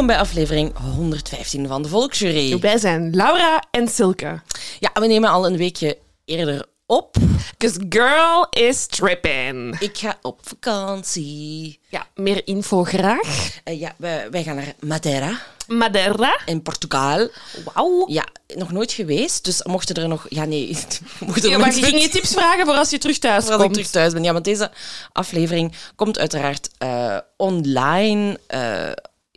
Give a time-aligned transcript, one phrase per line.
[0.00, 2.58] welkom bij aflevering 115 van de Volksjury.
[2.58, 4.40] Wij zijn Laura en Silke.
[4.78, 7.16] Ja, we nemen al een weekje eerder op.
[7.58, 9.78] Cause girl is tripping.
[9.80, 11.80] Ik ga op vakantie.
[11.88, 13.58] Ja, meer info graag.
[13.64, 16.38] Eh, ja, wij, wij gaan naar Madeira Madeira.
[16.46, 17.28] in Portugal.
[17.64, 18.04] Wauw.
[18.08, 20.26] Ja, nog nooit geweest, dus mochten er nog...
[20.28, 20.66] Ja, nee.
[21.26, 23.58] Mochten er Ja, maar ging je tips vragen voor als je terug thuis Als ik
[23.60, 23.72] komt?
[23.72, 24.22] terug thuis ben.
[24.22, 24.70] Ja, want deze
[25.12, 28.38] aflevering komt uiteraard eh, online.
[28.46, 28.90] eh,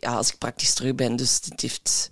[0.04, 1.16] ja, als ik praktisch terug ben.
[1.16, 2.10] Dus dit heeft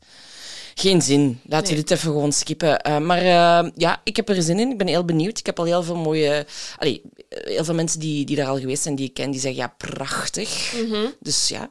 [0.74, 1.40] geen zin.
[1.44, 1.82] Laten we Nee.
[1.82, 2.80] dit even gewoon skippen.
[2.80, 4.70] Eh, maar eh, ja, ik heb er zin in.
[4.70, 5.38] Ik ben heel benieuwd.
[5.38, 6.46] Ik heb al heel veel mooie...
[6.78, 9.60] Allee, heel veel mensen die, die daar al geweest zijn, die ik ken, die zeggen
[9.60, 10.72] ja, prachtig.
[10.86, 11.06] Mhm.
[11.20, 11.70] Dus ja,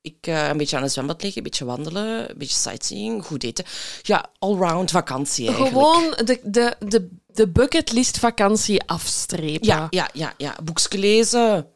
[0.00, 3.44] ik eh, een beetje aan het zwembad liggen, een beetje wandelen, een beetje sightseeing, goed
[3.44, 3.64] eten.
[4.02, 5.74] Ja, allround vakantie eigenlijk.
[5.74, 9.66] Gewoon de, de, de, de bucketlist vakantie afstrepen.
[9.66, 10.56] Ja, ja, ja, ja.
[10.64, 11.66] Boekje lezen.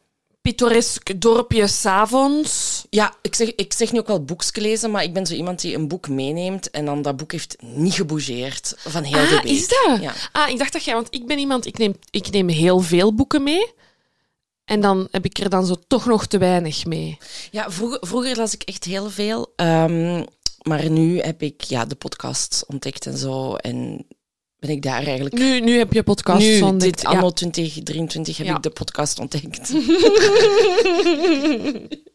[0.41, 2.82] Pittoresk dorpje s'avonds.
[2.93, 5.61] Ja, ik zeg, ik zeg nu ook wel boekje lezen, maar ik ben zo iemand
[5.61, 9.43] die een boek meeneemt en dan dat boek heeft niet gebougeerd van heel de Ah,
[9.43, 9.51] week.
[9.51, 10.01] is dat?
[10.01, 10.13] Ja.
[10.31, 10.93] Ah, ik dacht dat jij...
[10.93, 11.65] Want ik ben iemand...
[11.65, 13.71] Ik neem, ik neem heel veel boeken mee.
[14.65, 17.17] En dan heb ik er dan zo toch nog te weinig mee.
[17.51, 20.23] Ja, vroeger, vroeger las ik echt heel veel, ehm,
[20.61, 24.05] maar nu heb ik ja, de podcast ontdekt en zo en
[24.59, 25.35] ben ik daar eigenlijk...
[25.37, 26.93] Nu, nu heb je podcast nu, ontdekt.
[26.93, 27.17] dit Ja.
[27.17, 28.55] anno 2023, heb Ja.
[28.55, 29.73] ik de podcast ontdekt.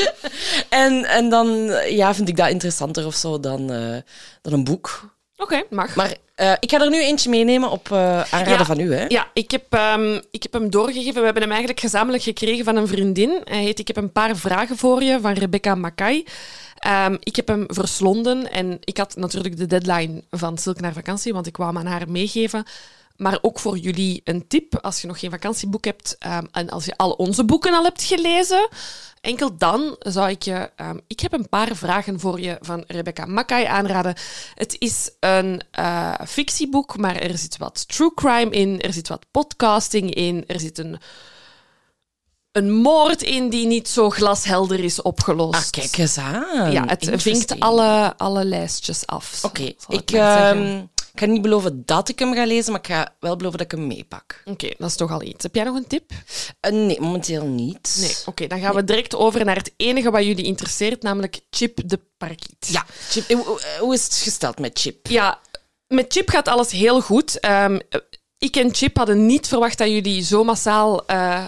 [0.84, 3.96] en, en dan ja, vind ik dat interessanter of zo dan, eh,
[4.42, 5.10] dan een boek.
[5.36, 5.94] Oké, mag.
[5.94, 8.64] Maar eh, ik ga er nu eentje meenemen op eh, aanraden Ja.
[8.64, 8.94] van u.
[8.94, 9.04] Hè?
[9.08, 11.14] Ja, ik heb, ehm, ik heb hem doorgegeven.
[11.14, 13.40] We hebben hem eigenlijk gezamenlijk gekregen van een vriendin.
[13.44, 16.26] Hij heet Ik heb een paar vragen voor je van Rebecca Mackay.
[16.78, 21.32] Ehm, ik heb hem verslonden en ik had natuurlijk de deadline van Silk naar vakantie,
[21.32, 22.64] want ik wou hem aan haar meegeven.
[23.16, 26.84] Maar ook voor jullie een tip, als je nog geen vakantieboek hebt ehm, en als
[26.84, 28.68] je al onze boeken al hebt gelezen,
[29.20, 30.70] enkel dan zou ik je...
[30.76, 34.14] ehm, ik heb een paar vragen voor je van Rebecca Mackay aanraden.
[34.54, 39.26] Het is een eh, fictieboek, maar er zit wat true crime in, er zit wat
[39.30, 40.98] podcasting in, er zit een,
[42.52, 45.54] een moord in die niet zo glashelder is opgelost.
[45.54, 46.72] Ah, kijk eens aan.
[46.72, 49.44] Ja, het vinkt alle, alle lijstjes af.
[49.44, 50.90] Oké, ik, zeggen.
[51.12, 53.72] Ik ga niet beloven dat ik hem ga lezen, maar ik ga wel beloven dat
[53.72, 54.42] ik hem meepak.
[54.44, 55.42] Oké, dat is toch al iets.
[55.42, 56.10] Heb jij nog een tip?
[56.60, 57.96] Eh, nee, momenteel niet.
[58.00, 58.16] Nee.
[58.26, 62.00] Oké, dan gaan we direct over naar het enige wat jullie interesseert, namelijk Chip de
[62.16, 62.68] Parkiet.
[62.68, 65.06] Ja, Chip, hoe, hoe is het gesteld met Chip?
[65.06, 65.40] Ja,
[65.86, 67.40] met Chip gaat alles heel goed.
[67.40, 67.78] Ehm,
[68.38, 71.44] ik en Chip hadden niet verwacht dat jullie zo massaal eh,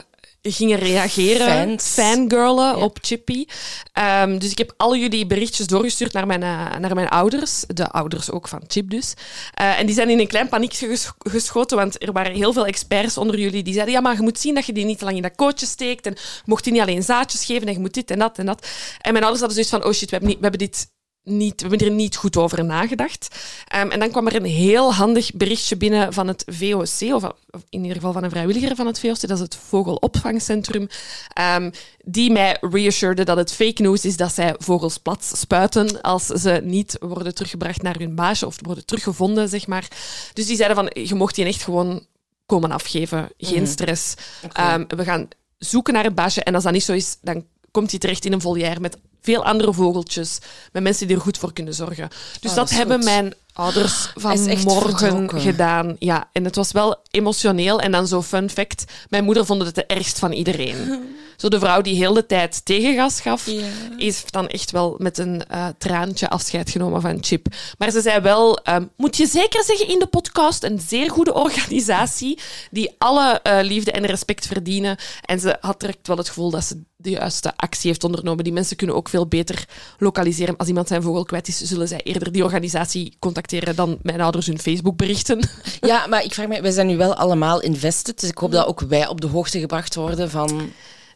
[0.52, 1.48] gingen reageren.
[1.68, 1.84] Fans.
[1.84, 2.76] Fangirlen Ja.
[2.76, 3.44] op Chippy.
[3.92, 7.64] Ehm, dus ik heb al jullie berichtjes doorgestuurd naar mijn, eh, naar mijn ouders.
[7.66, 9.14] De ouders ook van Chip dus.
[9.54, 12.66] Eh, en die zijn in een klein paniek ges- geschoten, want er waren heel veel
[12.66, 15.04] experts onder jullie die zeiden ja, maar je moet zien dat je die niet te
[15.04, 17.78] lang in dat kootje steekt en je mocht die niet alleen zaadjes geven en je
[17.78, 18.66] moet dit en dat en dat.
[19.00, 20.86] En mijn ouders hadden zoiets van, oh shit, we hebben, niet, we hebben dit
[21.24, 23.36] niet, we hebben er niet goed over nagedacht.
[23.68, 27.62] Ehm, en dan kwam er een heel handig berichtje binnen van het VOC, of, of
[27.68, 30.88] in ieder geval van een vrijwilliger van het VOC, dat is het Vogelopvangcentrum,
[31.32, 31.70] ehm,
[32.04, 36.60] die mij reassureerde dat het fake news is dat zij vogels plat spuiten als ze
[36.64, 39.88] niet worden teruggebracht naar hun baasje of worden teruggevonden, zeg maar.
[40.32, 42.06] Dus die zeiden van, je mocht die echt gewoon
[42.46, 44.14] komen afgeven, geen stress.
[44.52, 47.90] Ehm, we gaan zoeken naar het baasje en als dat niet zo is, dan komt
[47.90, 50.38] hij terecht in een volière met veel andere vogeltjes,
[50.72, 52.08] met mensen die er goed voor kunnen zorgen.
[52.40, 54.12] Dus Oh, dat, hebben mijn ouders
[54.46, 55.96] echt vanmorgen gedaan.
[55.98, 57.80] Ja, en het was wel emotioneel.
[57.80, 60.76] En dan zo fun fact, mijn moeder vond het de ergst van iedereen.
[61.36, 63.62] Zo de vrouw die heel de tijd tegengas gaf, Ja.
[63.96, 67.46] is dan echt wel met een eh, traantje afscheid genomen van Chip.
[67.78, 71.34] Maar ze zei wel, ehm, moet je zeker zeggen in de podcast, een zeer goede
[71.34, 72.38] organisatie
[72.70, 74.96] die alle eh, liefde en respect verdienen.
[75.24, 78.44] En ze had direct wel het gevoel dat ze de juiste actie heeft ondernomen.
[78.44, 79.64] Die mensen kunnen ook veel beter
[79.98, 80.56] lokaliseren.
[80.56, 83.42] Als iemand zijn vogel kwijt is, zullen zij eerder die organisatie contacteren
[83.74, 85.48] dan mijn ouders hun Facebook berichten.
[85.80, 88.66] Ja, maar ik vraag me, wij zijn nu wel allemaal invested, dus ik hoop dat
[88.66, 90.72] ook wij op de hoogte gebracht worden van...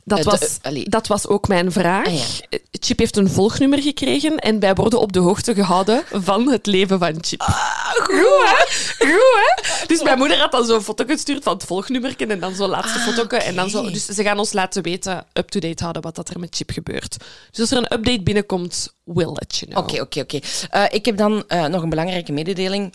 [0.08, 0.88] Dat Eh, was, allee.
[0.88, 2.06] dat was ook mijn vraag.
[2.06, 2.58] Ah, ja.
[2.70, 6.98] Chip heeft een volgnummer gekregen en wij worden op de hoogte gehouden van het leven
[6.98, 7.42] van Chip.
[7.42, 8.14] goed,
[8.44, 8.64] hè?
[9.06, 9.86] Goed, hè?
[9.86, 12.98] Dus mijn moeder had dan zo'n foto gestuurd van het volgnummer en dan zo'n laatste
[12.98, 13.36] foto.
[13.36, 16.56] En dan zo, dus ze gaan ons laten weten, up-to-date houden, wat dat er met
[16.56, 17.16] Chip gebeurt.
[17.50, 19.82] Dus als er een update binnenkomt, we'll let you know.
[19.84, 20.38] Oké, oké, oké.
[20.70, 22.94] Eh, Ik heb dan eh, nog een belangrijke mededeling.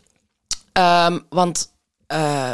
[0.74, 1.72] Ehm, want
[2.08, 2.54] eh,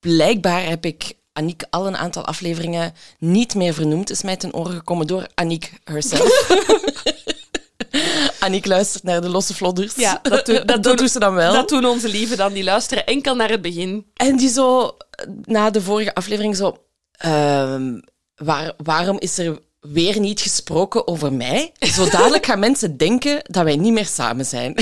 [0.00, 4.10] blijkbaar heb ik Aniek al een aantal afleveringen niet meer vernoemd.
[4.10, 6.48] Is mij ten oren gekomen door Aniek herself.
[8.38, 9.94] Aniek luistert naar de losse vlodders.
[9.94, 11.52] Ja, dat, dat, dat doen, ze dan wel.
[11.52, 12.52] dat doen onze lieven dan.
[12.52, 14.06] Die luisteren enkel naar het begin.
[14.14, 14.96] En die zo,
[15.42, 16.76] na de vorige aflevering, zo...
[17.12, 18.00] ehm,
[18.34, 21.72] waar, waarom is er weer niet gesproken over mij.
[21.78, 24.74] Zo dadelijk gaan mensen denken dat wij niet meer samen zijn.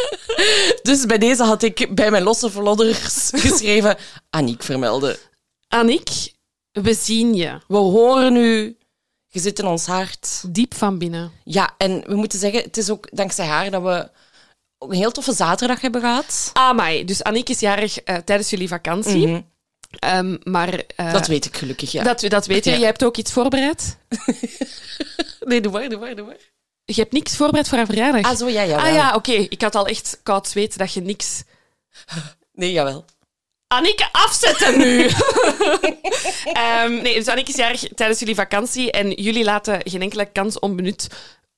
[0.82, 3.96] dus bij deze had ik bij mijn losse verlodders geschreven...
[4.30, 5.16] Aniek vermelden.
[5.68, 6.32] Aniek,
[6.72, 7.58] we zien je.
[7.68, 8.76] We horen u.
[9.26, 10.42] Je zit in ons hart.
[10.48, 11.32] Diep van binnen.
[11.44, 14.10] Ja, en we moeten zeggen, het is ook dankzij haar dat we
[14.78, 16.50] een heel toffe zaterdag hebben gehad.
[16.52, 19.26] Amai, dus Aniek is jarig eh, tijdens jullie vakantie.
[19.26, 19.40] Mhm.
[19.98, 22.02] Ehm, maar eh, Dat weet ik gelukkig, ja.
[22.02, 22.70] dat, dat weet je.
[22.70, 22.76] Ja.
[22.76, 23.96] Je hebt ook iets voorbereid.
[25.40, 26.36] Nee, doe maar, doe maar, doe maar.
[26.84, 28.22] Je hebt niks voorbereid voor haar verjaardag.
[28.22, 28.84] Ah, zo, ja, jawel.
[28.86, 29.32] Ah ja, oké.
[29.32, 31.42] Ik had al echt koud zweet dat je niks...
[32.52, 33.04] Nee, jawel.
[33.68, 35.06] Annieke, afzetten nu!
[36.52, 40.58] Ehm, nee, dus Annieke is jarig tijdens jullie vakantie en jullie laten geen enkele kans
[40.58, 41.08] onbenut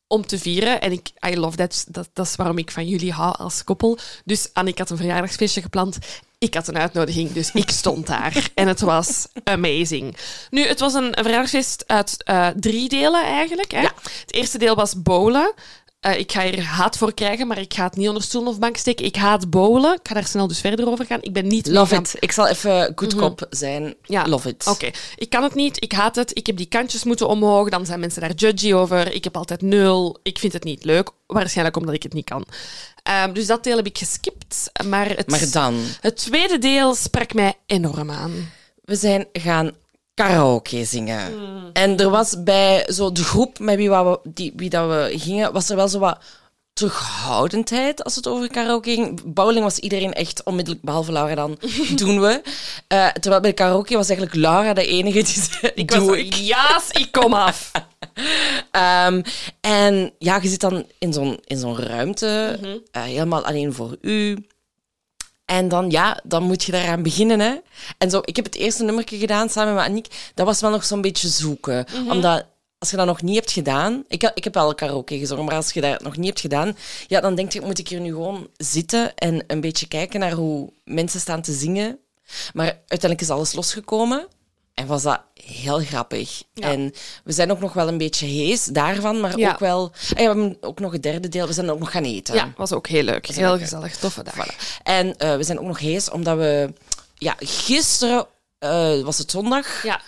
[0.07, 0.81] om te vieren.
[0.81, 1.85] En ik, I love that.
[1.89, 2.09] dat.
[2.13, 3.99] Dat is waarom ik van jullie hou als koppel.
[4.25, 5.99] Dus Annieke had een verjaardagsfeestje gepland.
[6.39, 8.51] Ik had een uitnodiging, dus ik stond daar.
[8.55, 10.17] En het was amazing.
[10.51, 13.71] Nu, het was een, een verjaardagsfeest uit eh, drie delen eigenlijk.
[13.73, 13.81] Hè?
[13.81, 13.93] Ja.
[14.05, 15.55] Het eerste deel was bowlen.
[16.01, 18.59] Eh, ik ga hier haat voor krijgen, maar ik ga het niet onder stoel of
[18.59, 19.05] bank steken.
[19.05, 19.93] Ik haat bowlen.
[19.95, 21.23] Ik ga daar snel dus verder over gaan.
[21.23, 22.15] Ik ben niet Love it.
[22.19, 23.95] Ik zal even good cop zijn.
[24.05, 24.27] Ja.
[24.27, 24.67] Love it.
[24.67, 26.37] Oké, ik kan het niet, ik haat het.
[26.37, 29.13] Ik heb die kantjes moeten omhoog, dan zijn mensen daar judgy over.
[29.13, 30.19] Ik heb altijd nul.
[30.23, 32.45] Ik vind het niet leuk, waarschijnlijk omdat ik het niet kan.
[33.03, 34.71] Ehm, dus dat deel heb ik geskipt.
[34.87, 38.51] Maar het, Maar dan, het tweede deel sprak mij enorm aan.
[38.85, 39.73] we zijn gaan
[40.23, 41.33] karaoke zingen.
[41.73, 45.53] En er was bij zo de groep met wie, we, die, wie dat we gingen,
[45.53, 46.19] was er wel zo wat
[46.73, 49.35] terughoudendheid als het over karaoke ging.
[49.35, 51.59] Bowling was iedereen echt onmiddellijk, behalve Laura dan,
[51.97, 52.43] doen we.
[52.87, 56.35] Eh, terwijl bij karaoke was eigenlijk Laura de enige die zei, Ik doe was ik.
[56.35, 57.71] Jaas, ik kom af.
[58.71, 59.23] Ehm,
[59.61, 62.59] en ja, je zit dan in zo'n, in zo'n ruimte,
[62.91, 64.47] eh, helemaal alleen voor u.
[65.51, 67.41] En dan, ja, dan moet je daaraan beginnen.
[67.41, 67.55] Hè.
[67.99, 70.07] En zo, ik heb het eerste nummertje gedaan samen met Aniek.
[70.35, 71.87] Dat was wel nog zo'n beetje zoeken.
[72.09, 72.47] Omdat
[72.79, 74.05] als je dat nog niet hebt gedaan...
[74.09, 76.77] Ik, heb- ik heb wel karaoke gezongen, maar als je dat nog niet hebt gedaan...
[77.07, 80.33] Ja, dan denk je, moet ik hier nu gewoon zitten en een beetje kijken naar
[80.33, 81.99] hoe mensen staan te zingen.
[82.53, 84.27] Maar uiteindelijk is alles losgekomen.
[84.75, 86.43] En was dat heel grappig.
[86.55, 86.69] Ja.
[86.71, 86.93] En
[87.25, 89.51] we zijn ook nog wel een beetje hees daarvan, maar Ja.
[89.53, 89.93] ook wel...
[89.95, 91.47] Ah ja, we hebben ook nog het derde deel.
[91.47, 92.35] We zijn ook nog gaan eten.
[92.35, 93.27] Ja, was ook heel leuk.
[93.27, 93.61] Heel leuk.
[93.61, 94.47] gezellig, toffe dag.
[94.83, 96.73] En eh, we zijn ook nog hees, omdat we...
[97.15, 98.27] Ja, gisteren
[98.59, 99.83] eh, was het zondag.
[99.83, 100.01] Ja,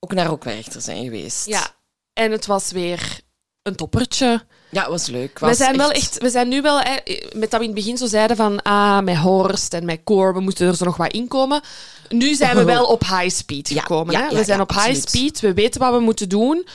[0.00, 1.46] Ook naar Rookwerchter zijn geweest.
[1.46, 1.66] ja.
[2.12, 3.20] En het was weer
[3.68, 4.42] een toppertje.
[4.70, 5.38] Ja, het was leuk.
[5.38, 6.96] We Was zijn wel echt, we zijn nu wel, hè,
[7.32, 10.32] met dat we in het begin zo zeiden van, ah, met Horst en met Core,
[10.32, 11.60] we moeten er zo nog wat in komen.
[12.08, 14.12] Nu zijn we wel op high speed Ja, gekomen.
[14.14, 14.26] ja, hè?
[14.28, 15.08] ja, we zijn op high absoluut.
[15.08, 16.66] speed, we weten wat we moeten doen.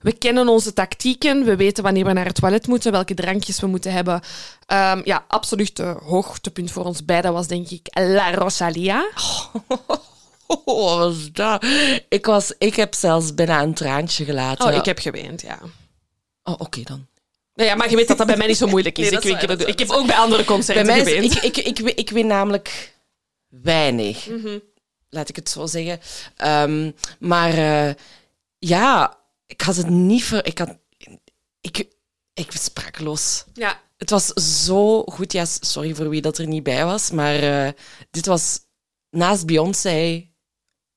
[0.00, 3.66] We kennen onze tactieken, we weten wanneer we naar het toilet moeten, welke drankjes we
[3.66, 4.20] moeten hebben.
[4.66, 9.06] Ehm, ja, absoluut de hoogtepunt voor ons beiden was denk ik La Rosalia.
[9.14, 9.78] Oh,
[10.46, 11.64] wat was dat?
[12.08, 14.66] Ik, was, ik heb zelfs bijna een traantje gelaten.
[14.66, 15.58] Oh, ik heb geweend, ja.
[16.44, 17.06] Oh, oké dan.
[17.54, 19.10] Nou ja, maar je weet dat dat bij mij niet zo moeilijk is.
[19.10, 21.56] Nee, ik, is ik, heb, ik ook bij andere concerten Bij mij is, ik, ik,
[21.56, 22.94] ik, ik, ik win namelijk
[23.48, 24.26] weinig.
[24.26, 24.58] Mhm.
[25.08, 26.00] Laat ik het zo zeggen.
[26.36, 27.94] Ehm, maar eh,
[28.58, 30.44] ja, ik had het niet voor...
[30.44, 30.76] Ik had...
[31.60, 31.88] Ik,
[32.34, 33.44] ik was sprakeloos.
[33.52, 34.26] Ja, Het was
[34.64, 35.32] zo goed.
[35.32, 37.72] Ja, sorry voor wie dat er niet bij was, maar eh,
[38.10, 38.62] dit was...
[39.10, 40.28] Naast Beyoncé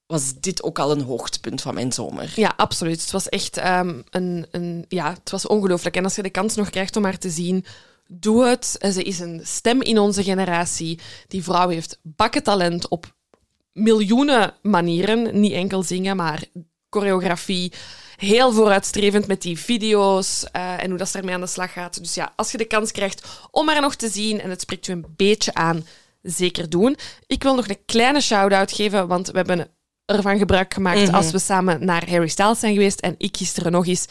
[0.07, 2.33] was dit ook al een hoogtepunt van mijn zomer.
[2.35, 3.01] Ja, absoluut.
[3.01, 4.85] Het was echt ehm, een, een...
[4.87, 5.95] Ja, het was ongelooflijk.
[5.95, 7.65] En als je de kans nog krijgt om haar te zien,
[8.07, 8.77] doe het.
[8.93, 10.99] Ze is een stem in onze generatie.
[11.27, 13.15] Die vrouw heeft bakkentalent op
[13.71, 15.39] miljoenen manieren.
[15.39, 16.43] Niet enkel zingen, maar
[16.89, 17.73] choreografie.
[18.15, 21.99] Heel vooruitstrevend met die video's eh, en hoe dat ze ermee aan de slag gaat.
[21.99, 24.85] Dus ja, als je de kans krijgt om haar nog te zien en het spreekt
[24.85, 25.85] je een beetje aan,
[26.21, 26.97] zeker doen.
[27.27, 29.67] Ik wil nog een kleine shout-out geven, want we hebben
[30.15, 33.87] ervan gebruik gemaakt als we samen naar Harry Styles zijn geweest en ik gisteren nog
[33.87, 34.05] eens.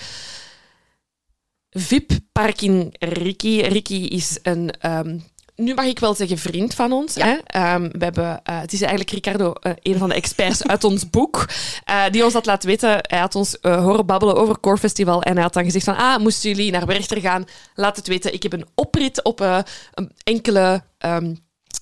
[1.71, 3.61] VIP Parking Ricky.
[3.61, 5.19] Ricky is een, ehm,
[5.57, 7.15] nu mag ik wel zeggen, vriend van ons.
[7.15, 7.37] Hè?
[7.47, 11.11] Ehm, we hebben, eh, het is eigenlijk Ricardo, eh, een van de experts uit ons
[11.11, 11.49] boek,
[11.85, 12.99] eh, die ons had laten weten.
[13.01, 16.19] Hij had ons horen babbelen over Core Festival en hij had dan gezegd van, ah,
[16.19, 18.33] moesten jullie naar Werchter gaan, laat het weten.
[18.33, 21.35] Ik heb een oprit op een enkele ehm,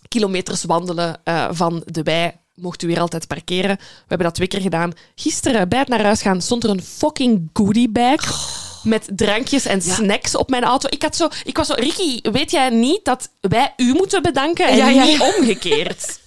[0.08, 2.32] kilometers wandelen van de wei.
[2.54, 3.76] Mocht u weer altijd parkeren.
[3.76, 4.92] We hebben dat twee keer gedaan.
[5.14, 8.52] Gisteren, bij het naar huis gaan, stond er een fucking goodie bag.
[8.82, 10.88] Met drankjes en snacks op mijn auto.
[10.90, 14.68] Ik, had zo, ik was zo, Ricky, weet jij niet dat wij u moeten bedanken
[14.68, 16.18] en Ja, ja, niet omgekeerd?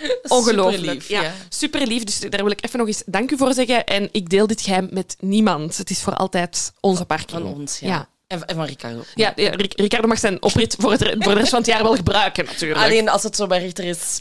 [0.28, 1.02] Ongelooflijk.
[1.02, 1.22] Superlief, ja.
[1.22, 1.32] ja.
[1.48, 2.04] Super lief.
[2.04, 3.86] Dus daar wil ik even nog eens dank u voor zeggen.
[3.86, 5.76] En ik deel dit geheim met niemand.
[5.76, 7.42] Het is voor altijd onze parking.
[7.42, 7.88] Van ons, ja.
[7.88, 8.08] Ja.
[8.26, 9.02] En, van Ricardo.
[9.14, 11.82] Ja, ja, Ric- Ricardo mag zijn oprit voor, het, voor de rest van het jaar
[11.82, 12.80] wel gebruiken, natuurlijk.
[12.80, 14.20] Alleen als het zo bij Richter is,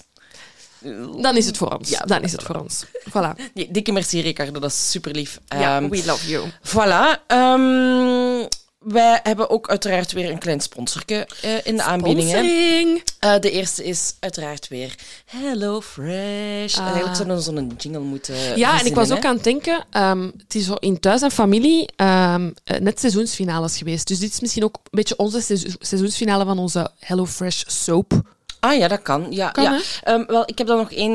[1.22, 1.90] Dan is het voor ons.
[1.90, 2.86] Ja, Dan is het voor ons.
[3.10, 3.36] Voilà.
[3.54, 4.60] Nee, dikke merci, Ricardo.
[4.60, 5.40] Dat is super lief.
[5.48, 6.50] Ja, we love you.
[6.68, 7.26] Voilà.
[7.28, 8.46] ehm,
[8.80, 13.04] wij hebben ook uiteraard weer een klein sponsorke eh, in de aanbieding.
[13.20, 14.96] Eh, de eerste is uiteraard weer
[15.26, 16.78] Hello Fresh.
[16.78, 16.86] Ah.
[16.86, 20.30] Eigenlijk zouden we zo'n jingle moeten Ja, en ik was ook aan het denken, ehm,
[20.38, 24.08] het is in Thuis en Familie ehm, eh, net seizoensfinales geweest.
[24.08, 28.22] Dus dit is misschien ook een beetje onze seizo- seizoensfinale van onze HelloFresh soap.
[28.60, 29.28] Ah ja, dat kan.
[29.32, 29.80] Ja, Kan, ja.
[30.04, 31.14] Ehm, wel, ik heb dan nog één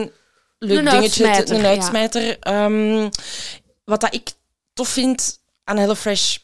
[0.58, 1.00] leuk Een dingetje.
[1.00, 1.68] uitsmijter, een ja.
[1.68, 2.38] uitsmijter.
[2.38, 3.08] Ehm,
[3.84, 4.30] wat dat ik
[4.72, 6.36] tof vind aan HelloFresh,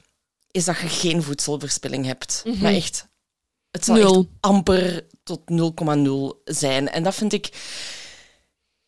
[0.50, 2.42] is dat je geen voedselverspilling hebt.
[2.60, 3.06] Maar echt,
[3.70, 4.06] het zal Mhm.
[4.06, 6.88] Echt amper tot 0,0 zijn.
[6.90, 7.48] En dat vind ik...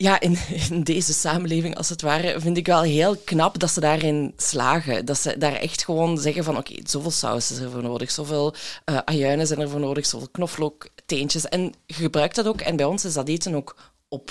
[0.02, 0.38] Ja, in,
[0.70, 5.04] in deze samenleving, als het ware, vind ik wel heel knap dat ze daarin slagen.
[5.04, 8.54] Dat ze daar echt gewoon zeggen van, oké, zoveel saus is er voor nodig, zoveel
[8.84, 11.48] eh ajuinen zijn er voor nodig, zoveel knoflook, teentjes.
[11.48, 12.60] En je gebruikt dat ook.
[12.60, 13.76] En bij ons is dat eten ook
[14.08, 14.30] op.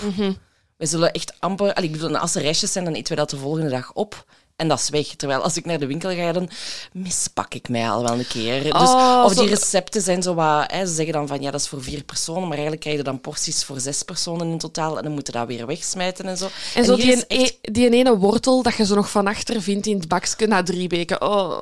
[0.78, 1.74] We zullen echt amper...
[1.74, 4.25] allee, Ik bedoel, als er restjes zijn, dan eten we dat de volgende dag op.
[4.62, 5.08] En dat is weg.
[5.08, 6.50] Terwijl als ik naar de winkel ga, dan
[6.94, 8.63] mispak ik mij al wel een keer.
[8.63, 10.72] Dus, Oh, of die recepten zijn zo wat...
[10.72, 12.41] Hè, ze zeggen dan van, ja, dat is voor vier personen.
[12.41, 14.98] Maar eigenlijk krijg je dan porties voor zes personen in totaal.
[14.98, 16.48] En dan moeten dat weer wegsmijten en zo.
[16.75, 19.88] En, zo die, echt- e- die ene wortel dat je zo nog van achter vindt
[19.88, 21.22] in het bakje na drie weken.
[21.22, 21.60] Oh.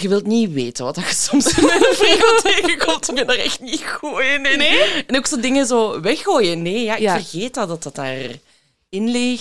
[0.00, 3.08] Je wilt niet weten wat dat je soms in mijn frigo tegenkomt.
[3.08, 4.40] Ik ben daar echt niet goed in.
[4.42, 5.04] Nee?
[5.06, 6.62] En ook zo dingen zo weggooien.
[6.62, 7.14] Nee, ja, ik Ja.
[7.20, 8.40] vergeet dat, dat dat daarin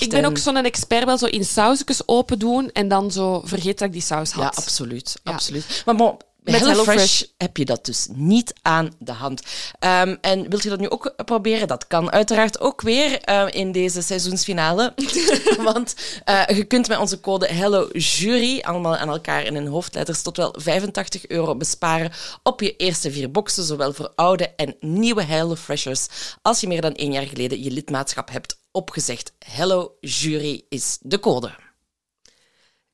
[0.01, 3.41] Ik ben en- ook zo'n expert wel zo in sausjes open doen en dan zo
[3.45, 4.43] vergeet dat ik die saus had.
[4.55, 5.19] Ja, absoluut.
[5.23, 5.31] Ja.
[5.31, 5.81] absoluut.
[5.85, 9.41] Maar bon, Met HelloFresh heb je dat dus niet aan de hand.
[9.79, 11.67] Ehm, en wilt je dat nu ook proberen?
[11.67, 14.93] Dat kan uiteraard ook weer eh, in deze seizoensfinale.
[15.63, 20.37] Want eh, je kunt met onze code HelloJury, allemaal aan elkaar in hun hoofdletters, tot
[20.37, 22.11] wel 85 euro besparen
[22.43, 26.07] op je eerste vier boxen, zowel voor oude en nieuwe HelloFreshers,
[26.41, 29.33] als je meer dan één jaar geleden je lidmaatschap hebt opgezegd.
[29.45, 31.55] HelloJury is de code.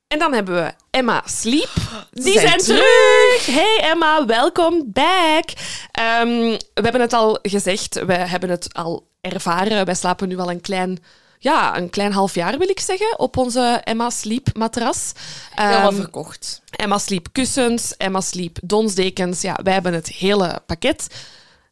[0.08, 1.70] En dan hebben we Emma Sleep.
[2.12, 3.46] Die zijn zijn, terug.
[3.46, 5.50] Hey Emma, welkom back.
[5.92, 9.86] Ehm, we hebben het al gezegd, we hebben het al ervaren.
[9.86, 11.04] Wij slapen nu al een klein,
[11.40, 15.12] ja, een klein half jaar, wil ik zeggen, op onze Emma Sleep matras.
[15.56, 16.62] Helemaal verkocht.
[16.70, 19.42] Emma Sleep kussens, Emma Sleep donsdekens.
[19.42, 21.08] Ja, wij hebben het hele pakket.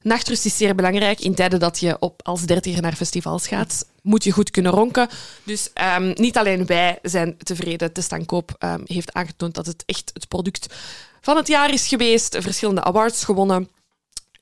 [0.01, 1.19] Nachtrust is zeer belangrijk.
[1.19, 5.09] In tijden dat je op, als dertiger naar festivals gaat, moet je goed kunnen ronken.
[5.43, 7.93] Dus ehm, niet alleen wij zijn tevreden.
[7.93, 10.75] De Stankoop ehm, heeft aangetoond dat het echt het product
[11.21, 12.37] van het jaar is geweest.
[12.39, 13.69] Verschillende awards gewonnen.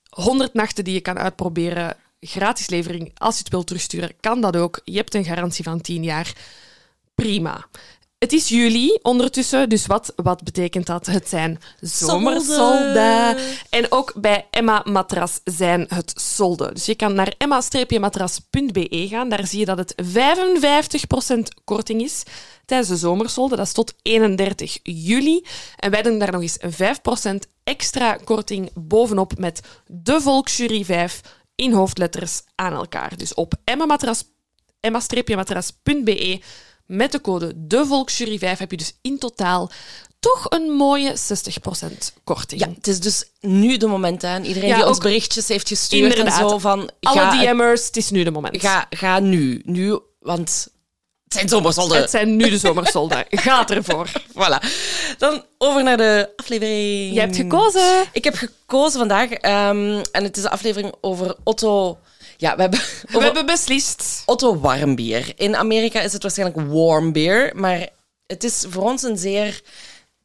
[0.09, 1.95] 100 nachten die je kan uitproberen.
[2.19, 3.11] Gratis levering.
[3.17, 4.81] Als je het wilt terugsturen, kan dat ook.
[4.83, 6.33] Je hebt een garantie van 10 jaar.
[7.15, 7.67] Prima.
[8.17, 11.05] Het is juli ondertussen, dus wat, wat betekent dat?
[11.05, 13.37] Het zijn zomersolden.
[13.69, 16.73] En ook bij Emma Matras zijn het solden.
[16.73, 19.29] Dus je kan naar emma-matras.be gaan.
[19.29, 22.23] Daar zie je dat het 55% korting is
[22.65, 23.57] tijdens de zomersolden.
[23.57, 25.45] Dat is tot 31 juli.
[25.75, 31.21] En wij doen daar nog eens 5% extra korting bovenop met de Volksjury 5
[31.55, 33.17] in hoofdletters aan elkaar.
[33.17, 34.23] Dus op emma-matras
[34.79, 36.41] emma-matras.be
[36.87, 39.71] met de code DeVolksjury5 heb je dus in totaal
[40.19, 41.13] toch een mooie 60%
[42.23, 42.61] korting.
[42.61, 44.43] Ja, het is dus nu de moment aan.
[44.43, 46.41] Iedereen Ja, die ons berichtjes heeft gestuurd Inderdaad.
[46.41, 46.89] en zo van...
[47.01, 48.61] Alle Ga, DM'ers, het is nu de moment.
[48.61, 49.61] ga, ga nu.
[49.65, 50.67] Nu, want
[51.23, 51.97] het zijn zomersolden.
[52.01, 53.25] Het zijn nu de zomersolden.
[53.29, 54.07] Gaat ervoor.
[54.31, 54.67] Voilà.
[55.17, 57.13] Dan over naar de aflevering.
[57.13, 58.05] Je hebt gekozen.
[58.11, 59.29] Ik heb gekozen vandaag.
[59.29, 61.97] ehm, en het is een aflevering over Otto...
[62.37, 62.79] Ja, we hebben...
[63.11, 64.23] We hebben beslist.
[64.25, 65.33] Otto warmbier.
[65.35, 67.87] In Amerika is het waarschijnlijk warm beer, maar
[68.25, 69.61] het is voor ons een zeer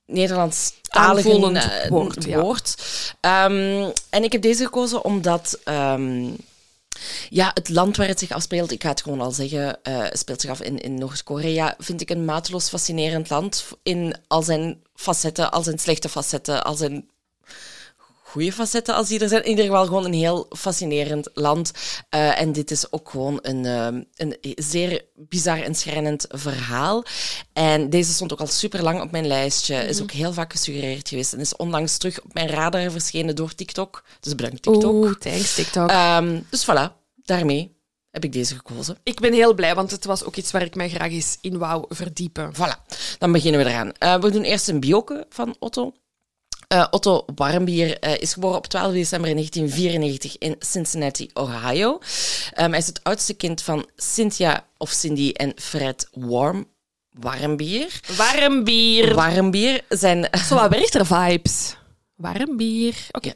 [0.07, 2.40] Nederlands Aanvoelend woord, ja.
[2.40, 2.75] woord.
[3.21, 6.31] Ehm, en ik heb deze gekozen omdat ehm,
[7.28, 10.40] ja, het land waar het zich afspeelt, ik ga het gewoon al zeggen, eh, speelt
[10.40, 15.50] zich af in, in Noord-Korea, vind ik een mateloos fascinerend land in al zijn facetten,
[15.50, 17.09] al zijn slechte facetten, al zijn
[18.33, 19.43] goede facetten als die er zijn.
[19.45, 21.71] In ieder geval gewoon een heel fascinerend land.
[22.09, 27.05] Eh, en dit is ook gewoon een, ehm, een zeer bizar en schrijnend verhaal.
[27.53, 29.75] En deze stond ook al super lang op mijn lijstje.
[29.75, 30.03] Is Mhm.
[30.03, 31.33] ook heel vaak gesuggereerd geweest.
[31.33, 34.05] En is onlangs terug op mijn radar verschenen door TikTok.
[34.21, 34.93] Dus bedankt TikTok.
[34.93, 35.89] Oeh, thanks TikTok.
[35.91, 36.93] Ehm, dus voilà,
[37.25, 38.97] daarmee heb ik deze gekozen.
[39.03, 41.59] ik ben heel blij, want het was ook iets waar ik mij graag eens in
[41.59, 42.53] wou verdiepen.
[42.55, 43.93] Voilà, dan beginnen we eraan.
[43.99, 45.93] Eh, we doen eerst een bioke van Otto.
[46.73, 51.99] Eh, Otto Warmbier eh, is geboren op 12 december 1994 in Cincinnati, Ohio.
[52.52, 56.67] Ehm, hij is het oudste kind van Cynthia of Cindy en Fred Warm.
[57.11, 58.00] Warmbier.
[58.17, 59.14] Warm bier.
[59.14, 60.29] Warmbier zijn...
[60.47, 61.76] Zo wat vibes.
[62.14, 62.95] Warm bier.
[63.11, 63.33] Oké.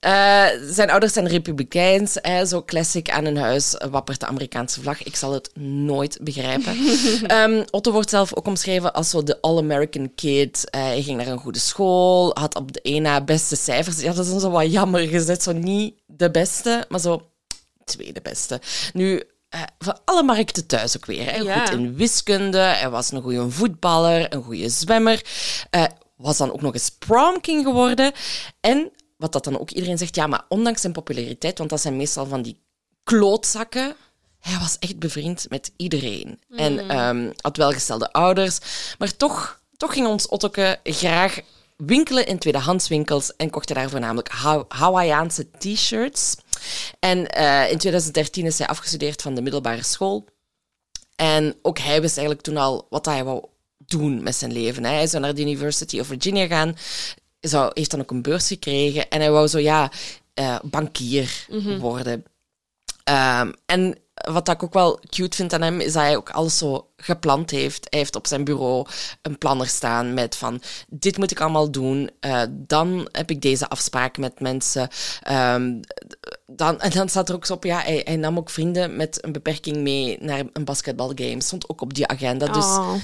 [0.00, 2.18] Eh, zijn ouders zijn republikeins.
[2.20, 5.02] Hè, zo classic aan hun huis wappert de Amerikaanse vlag.
[5.02, 6.76] Ik zal het nooit begrijpen.
[7.26, 10.70] Ehm, Otto wordt zelf ook omschreven als zo de all-American kid.
[10.70, 14.00] Eh, hij ging naar een goede school, had op de één na beste cijfers.
[14.00, 15.42] Ja, dat is dan zo wat jammer gezet.
[15.42, 17.30] Zo niet de beste, maar zo
[17.84, 18.60] tweede beste.
[18.92, 19.22] Nu,
[19.54, 21.24] uh, van alle markten thuis ook weer.
[21.24, 21.36] Hè.
[21.36, 21.58] Ja.
[21.58, 25.24] Goed in wiskunde, hij was een goede voetballer, een goede zwemmer.
[25.70, 25.84] Eh,
[26.16, 28.12] was dan ook nog eens prom king geworden.
[28.60, 28.90] En
[29.22, 32.26] wat dat dan ook iedereen zegt, ja, maar ondanks zijn populariteit, want dat zijn meestal
[32.26, 32.58] van die
[33.04, 33.96] klootzakken,
[34.40, 36.40] hij was echt bevriend met iedereen.
[36.56, 38.58] En ehm, had welgestelde ouders.
[38.98, 41.40] Maar toch, toch ging ons Ottoke graag
[41.76, 46.36] winkelen in tweedehandswinkels en kocht hij daar voornamelijk Haw- Hawaiiaanse t-shirts.
[46.98, 50.24] En eh, in 2013 is hij afgestudeerd van de middelbare school.
[51.16, 53.44] En ook hij wist eigenlijk toen al wat hij wou
[53.76, 54.84] doen met zijn leven.
[54.84, 54.90] Hè.
[54.90, 56.76] Hij zou naar de University of Virginia gaan.
[57.42, 59.08] Zou, heeft dan ook een beurs gekregen.
[59.08, 59.90] En hij wou zo, ja,
[60.34, 61.46] eh, bankier
[61.80, 62.24] worden.
[63.04, 63.96] Ehm, en
[64.30, 67.50] wat ik ook wel cute vind aan hem, is dat hij ook alles zo gepland
[67.50, 67.86] heeft.
[67.90, 68.86] Hij heeft op zijn bureau
[69.22, 72.10] een planner staan met van, dit moet ik allemaal doen.
[72.20, 74.88] eh, dan heb ik deze afspraak met mensen.
[75.22, 75.80] Ehm,
[76.46, 79.24] dan, en dan staat er ook zo op, ja, hij, hij nam ook vrienden met
[79.24, 81.42] een beperking mee naar een basketbalgame.
[81.42, 82.46] Stond ook op die agenda.
[82.46, 82.94] Dus Oh.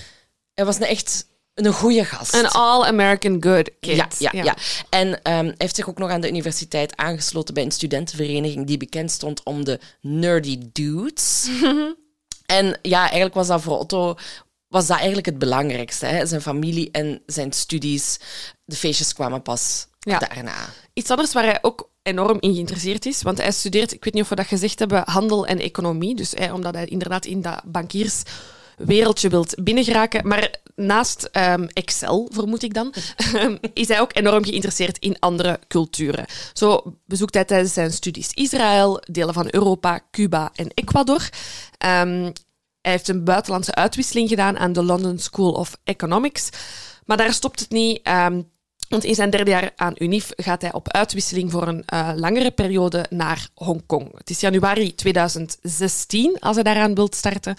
[0.55, 1.27] hij was een echt
[1.67, 2.35] een goede gast.
[2.35, 3.97] Een all-American good kid.
[3.97, 4.57] Ja, ja, ja.
[4.89, 9.11] En hij heeft zich ook nog aan de universiteit aangesloten bij een studentenvereniging die bekend
[9.11, 11.49] stond om de nerdy dudes.
[12.47, 14.17] en ja, eigenlijk was dat voor Otto
[14.69, 16.07] was dat eigenlijk het belangrijkste.
[16.07, 16.27] Hè?
[16.27, 18.19] Zijn familie en zijn studies.
[18.65, 20.19] De feestjes kwamen pas Ja.
[20.19, 20.55] daarna.
[20.93, 24.23] Iets anders waar hij ook enorm in geïnteresseerd is, want hij studeert, ik weet niet
[24.23, 26.15] of we dat gezegd hebben, handel en economie.
[26.15, 30.29] Dus hè, omdat hij inderdaad in dat bankierswereldje wilt binnengeraken.
[30.29, 32.95] Maar naast ehm, Excel, vermoed ik dan,
[33.73, 36.27] is hij ook enorm geïnteresseerd in andere culturen.
[36.53, 41.29] Zo bezoekt hij tijdens zijn studies Israël, delen van Europa, Cuba en Ecuador.
[41.79, 42.31] Ehm,
[42.81, 46.49] hij heeft een buitenlandse uitwisseling gedaan aan de London School of Economics.
[47.05, 48.01] Maar daar stopt het niet.
[48.03, 48.43] ehm,
[48.89, 52.51] want in zijn derde jaar aan UNIF gaat hij op uitwisseling voor een eh, langere
[52.51, 54.19] periode naar Hongkong.
[54.19, 57.55] Het is januari 2016 als hij daaraan wilt starten.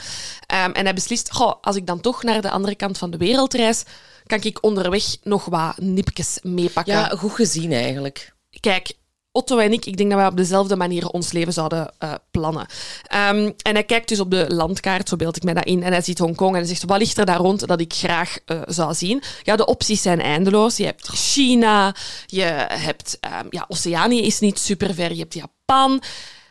[0.46, 3.18] Ehm, en hij beslist, goh, als ik dan toch naar de andere kant van de
[3.18, 3.84] wereld reis,
[4.26, 6.94] kan ik onderweg nog wat nipjes meepakken.
[6.94, 8.34] Ja, goed gezien eigenlijk.
[8.60, 8.94] Kijk,
[9.40, 12.66] Otto en ik, ik denk dat wij op dezelfde manier ons leven zouden eh, plannen.
[13.04, 15.92] Ehm, en hij kijkt dus op de landkaart, zo beeld ik mij dat in, en
[15.92, 18.62] hij ziet Hongkong en hij zegt, wat ligt er daar rond dat ik graag eh,
[18.66, 19.24] zou zien?
[19.44, 20.78] Ja, de opties zijn eindeloos.
[20.78, 23.18] Je hebt China, je hebt...
[23.20, 26.02] ehm, ja, Oceanië is niet super ver, je hebt Japan,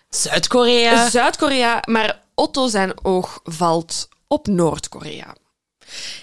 [0.08, 1.08] Zuid-Korea.
[1.08, 5.34] Zuid-Korea, maar Otto zijn oog valt op Noord-Korea.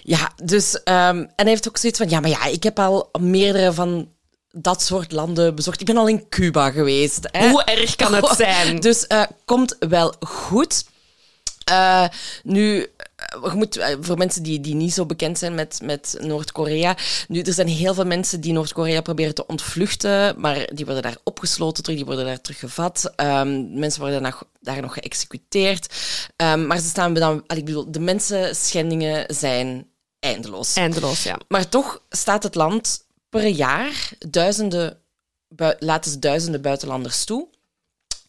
[0.04, 0.84] Ja, dus...
[0.84, 2.10] ehm, en hij heeft ook zoiets van...
[2.10, 4.14] Ja, maar ja, ik heb al meerdere van
[4.58, 5.80] dat soort landen bezocht.
[5.80, 7.28] Ik ben al in Cuba geweest.
[7.32, 7.50] Hè.
[7.50, 8.80] Hoe erg kan het zijn?
[8.80, 10.86] Dus eh, komt wel goed.
[11.64, 12.08] Eh,
[12.44, 16.98] nu, eh, je moet, voor mensen die, die niet zo bekend zijn met, met Noord-Korea.
[17.28, 21.18] Nu, er zijn heel veel mensen die Noord-Korea proberen te ontvluchten, maar die worden daar
[21.24, 23.14] opgesloten terug, die worden daar teruggevat.
[23.16, 25.94] Ehm mensen worden daar nog, daar nog geëxecuteerd.
[26.36, 29.88] Ehm, maar ze staan dan, ik bedoel, de mensenschendingen zijn
[30.20, 30.76] eindeloos.
[30.76, 31.38] Eindeloos, ja.
[31.48, 33.05] Maar toch staat het land
[33.42, 34.98] per jaar duizenden,
[35.80, 37.48] laten ze duizenden buitenlanders toe.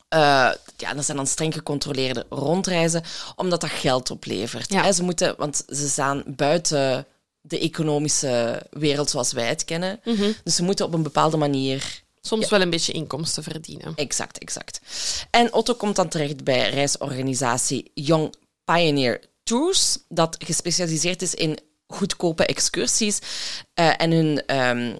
[0.09, 3.03] Eh, ja, dat zijn dan streng gecontroleerde rondreizen,
[3.37, 4.73] omdat dat geld oplevert.
[4.73, 4.83] Ja.
[4.83, 7.07] Hè, ze moeten, want ze staan buiten
[7.41, 10.01] de economische wereld zoals wij het kennen.
[10.45, 13.93] Dus ze moeten op een bepaalde manier Soms wel een beetje inkomsten verdienen.
[13.97, 14.81] Exact, exact.
[15.31, 22.47] En Otto komt dan terecht bij reisorganisatie Young Pioneer Tours, dat gespecialiseerd is in goedkope
[22.47, 23.19] excursies.
[23.75, 24.95] Eh, en hun, ehm,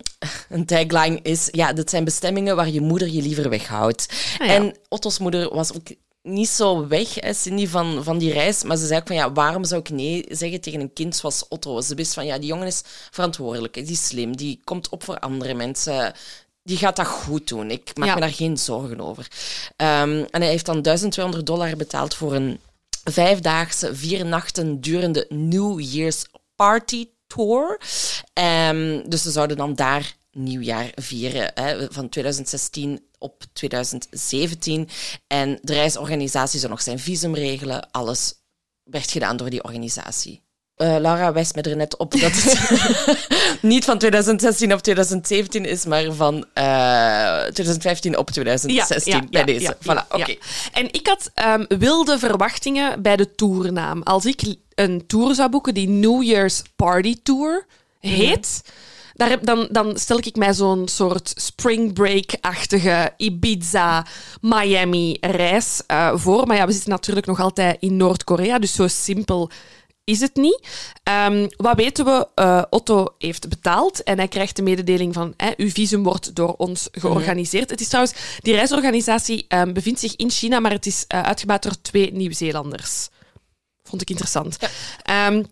[0.49, 4.07] hun tagline is, ja, dit zijn bestemmingen waar je moeder je liever weghoudt.
[4.39, 4.55] Ah, ja.
[4.55, 5.87] En Otto's moeder was ook
[6.23, 8.63] niet zo weg, hè, Cindy, van, van die reis.
[8.63, 11.49] Maar ze zei ook van, ja, waarom zou ik nee zeggen tegen een kind zoals
[11.49, 11.81] Otto?
[11.81, 15.19] Ze wist van, ja, die jongen is verantwoordelijk, die is slim, die komt op voor
[15.19, 16.13] andere mensen.
[16.63, 17.71] Die gaat dat goed doen.
[17.71, 18.15] Ik maak Ja.
[18.15, 19.29] me daar geen zorgen over.
[19.77, 22.61] Ehm, en hij heeft dan 1200 dollar betaald voor een
[23.05, 26.25] vijfdaagse, vier nachten durende New Year's
[26.57, 27.81] Party Tour.
[28.33, 34.89] Ehm, dus ze zouden dan daar nieuwjaar vieren, hè, van 2016 op 2017.
[35.27, 37.91] En de reisorganisatie zou nog zijn visum regelen.
[37.91, 38.35] Alles
[38.83, 40.46] werd gedaan door die organisatie.
[40.77, 45.85] Eh, Laura wijst me er net op dat het niet van 2016 op 2017 is,
[45.85, 49.77] maar van eh 2015 op 2016 bij deze.
[49.81, 50.37] voilà, oké.
[50.73, 54.03] En ik had ehm, wilde verwachtingen bij de tournaam.
[54.03, 54.43] Als ik
[54.75, 57.67] een tour zou boeken die New Year's Party Tour
[58.01, 58.63] heet,
[59.15, 64.07] daar heb, dan, dan stel ik mij zo'n soort spring break-achtige Ibiza,
[64.41, 66.47] Miami-reis uh, voor.
[66.47, 69.51] Maar ja, we zitten natuurlijk nog altijd in Noord-Korea, dus zo simpel
[70.07, 70.69] is het niet.
[71.29, 72.29] Um, wat weten we?
[72.35, 76.55] Uh, Otto heeft betaald en hij krijgt de mededeling van hè, uw visum wordt door
[76.57, 77.71] ons georganiseerd.
[77.71, 81.81] Het is trouwens, die reisorganisatie um, bevindt zich in China, maar het is uh, door
[81.83, 83.09] twee Nieuw-Zeelanders.
[83.83, 84.57] Vond ik interessant.
[84.61, 85.27] Ja.
[85.27, 85.47] Um,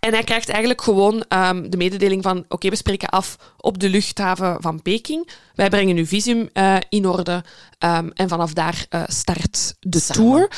[0.00, 3.88] en hij krijgt eigenlijk gewoon um, de mededeling van oké, we spreken af op de
[3.88, 5.28] luchthaven van Peking.
[5.54, 7.44] Wij brengen uw visum uh, in orde
[7.78, 10.22] um, en vanaf daar uh, start de Samen.
[10.22, 10.50] tour.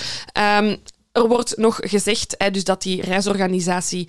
[0.63, 0.83] Um,
[1.15, 4.09] er wordt nog gezegd hè, dus dat die reisorganisatie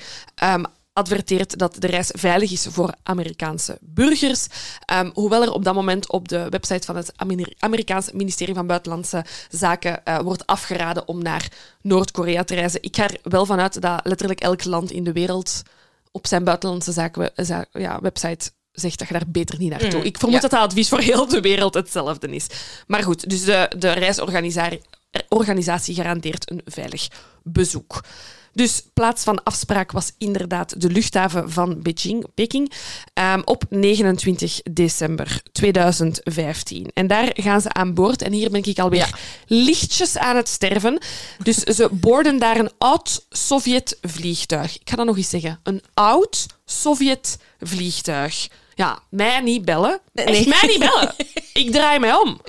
[0.93, 4.47] adverteert dat de reis veilig is voor Amerikaanse burgers.
[4.93, 8.67] Um, hoewel er op dat moment op de website van het Amer Amerikaanse ministerie van
[8.67, 11.47] Buitenlandse Zaken uh, wordt afgeraden om naar
[11.81, 12.83] Noord-Korea te reizen.
[12.83, 15.61] Ik ga er wel vanuit dat letterlijk elk land in de wereld
[16.11, 17.31] op zijn buitenlandse zaken,
[17.71, 19.99] ja, website zegt dat je daar beter niet naartoe.
[19.99, 20.41] Mm, ik vermoed ja.
[20.41, 22.47] dat dat advies voor heel de wereld hetzelfde is.
[22.87, 24.81] Maar goed, dus de, de reisorganisatie
[25.93, 27.07] garandeert een veilig
[27.43, 28.01] bezoek.
[28.55, 32.71] Dus plaats van afspraak was inderdaad de luchthaven van Beijing, Peking
[33.13, 36.91] um, op 29 december 2015.
[36.93, 38.21] En daar gaan ze aan boord.
[38.21, 39.17] En hier ben ik alweer ja.
[39.47, 40.97] lichtjes aan het sterven.
[41.43, 44.79] Dus ze boorden daar een oud Sovjet-vliegtuig.
[44.79, 45.59] Ik ga dat nog eens zeggen.
[45.63, 48.47] Een oud Sovjet-vliegtuig.
[48.75, 49.99] Ja, mij niet bellen.
[50.13, 50.25] Nee.
[50.25, 51.15] Echt, mij niet bellen.
[51.53, 52.41] Ik draai mij om.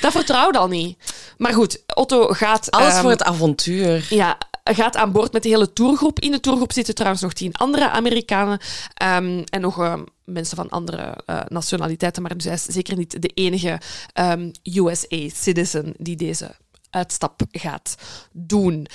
[0.00, 0.98] Dat vertrouwde al niet.
[1.36, 2.70] Maar goed, Otto gaat...
[2.70, 4.06] Alles um, voor het avontuur.
[4.10, 6.20] Ja, gaat aan boord met de hele tourgroep.
[6.20, 8.60] In de tourgroep zitten trouwens nog tien andere Amerikanen
[9.02, 13.22] um, en nog uh, mensen van andere uh, nationaliteiten, maar dus hij is zeker niet
[13.22, 13.80] de enige
[14.14, 16.54] um, USA-citizen die deze
[16.90, 17.94] uitstap gaat
[18.32, 18.86] doen.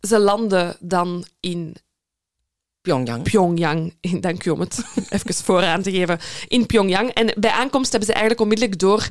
[0.00, 1.76] Ze landen dan in
[2.86, 3.22] Pyongyang.
[3.22, 3.94] Pyongyang,
[4.26, 6.18] dank u om het even vooraan te geven.
[6.48, 7.10] In Pyongyang.
[7.10, 9.08] En bij aankomst hebben ze eigenlijk onmiddellijk door...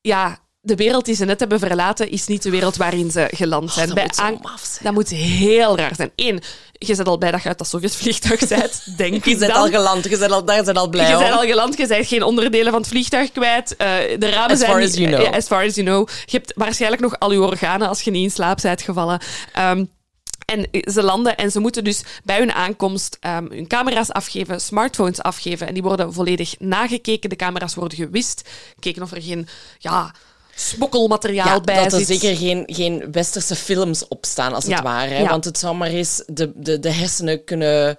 [0.00, 3.72] Ja, de wereld die ze net hebben verlaten is niet de wereld waarin ze geland
[3.72, 3.88] zijn.
[3.88, 4.84] Oh, dat, Bij moet zijn.
[4.84, 6.10] dat moet heel raar zijn.
[6.16, 6.40] Eén,
[6.72, 9.36] je zit al bij dat je uit dat Sovjetvliegtuig bent, denk je.
[9.36, 11.86] bent al geland, je bent al, daar zijn al blij Je bent al geland, je
[11.86, 13.72] bent geen onderdelen van het vliegtuig kwijt.
[13.72, 13.86] Uh,
[14.18, 14.70] de ramen as zijn...
[14.70, 15.20] Far as, you know.
[15.20, 16.08] Uh, as far as you know.
[16.24, 19.20] Je hebt waarschijnlijk nog al je organen als je niet in slaap bent gevallen.
[19.58, 19.90] Um,
[20.50, 25.22] en ze landen en ze moeten dus bij hun aankomst um, hun camera's afgeven, smartphones
[25.22, 25.66] afgeven.
[25.66, 27.30] En die worden volledig nagekeken.
[27.30, 28.48] De camera's worden gewist.
[28.78, 29.48] Keken of er geen...
[29.78, 30.14] Ja,
[30.54, 32.20] smokkelmateriaal ja, bij dat er zit.
[32.20, 35.14] zeker geen, geen westerse films op staan, als Ja, het ware.
[35.14, 35.28] ja.
[35.28, 37.98] Want het zou maar eens de, de, de hersenen kunnen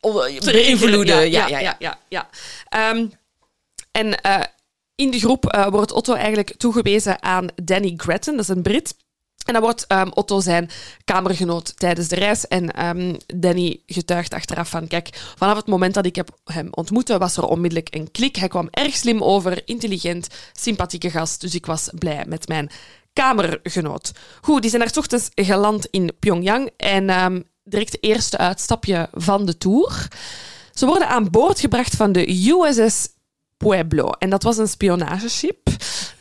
[0.00, 1.30] oh, beïnvloeden.
[1.30, 1.76] Ja, ja, ja.
[1.78, 2.28] ja, ja.
[2.68, 3.06] Ehm,
[3.90, 4.42] en eh,
[4.94, 8.94] in de groep eh, wordt Otto eigenlijk toegewezen aan Danny Gretton, dat is een Brit.
[9.44, 10.70] En dan wordt ehm, Otto zijn
[11.04, 12.48] kamergenoot tijdens de reis.
[12.48, 17.18] En ehm, Danny getuigt achteraf van, kijk, vanaf het moment dat ik heb hem ontmoette,
[17.18, 18.36] was er onmiddellijk een klik.
[18.36, 21.40] Hij kwam erg slim over, intelligent, sympathieke gast.
[21.40, 22.70] Dus ik was blij met mijn
[23.12, 24.12] kamergenoot.
[24.40, 26.70] Goed, die zijn 's ochtends geland in Pyongyang.
[26.76, 30.08] En ehm, direct het eerste uitstapje van de tour.
[30.72, 33.08] Ze worden aan boord gebracht van de USS
[33.56, 34.10] Pueblo.
[34.10, 35.68] En dat was een spionageschip.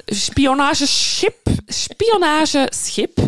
[0.06, 1.38] Spionageschip.
[1.68, 3.20] Spionageschip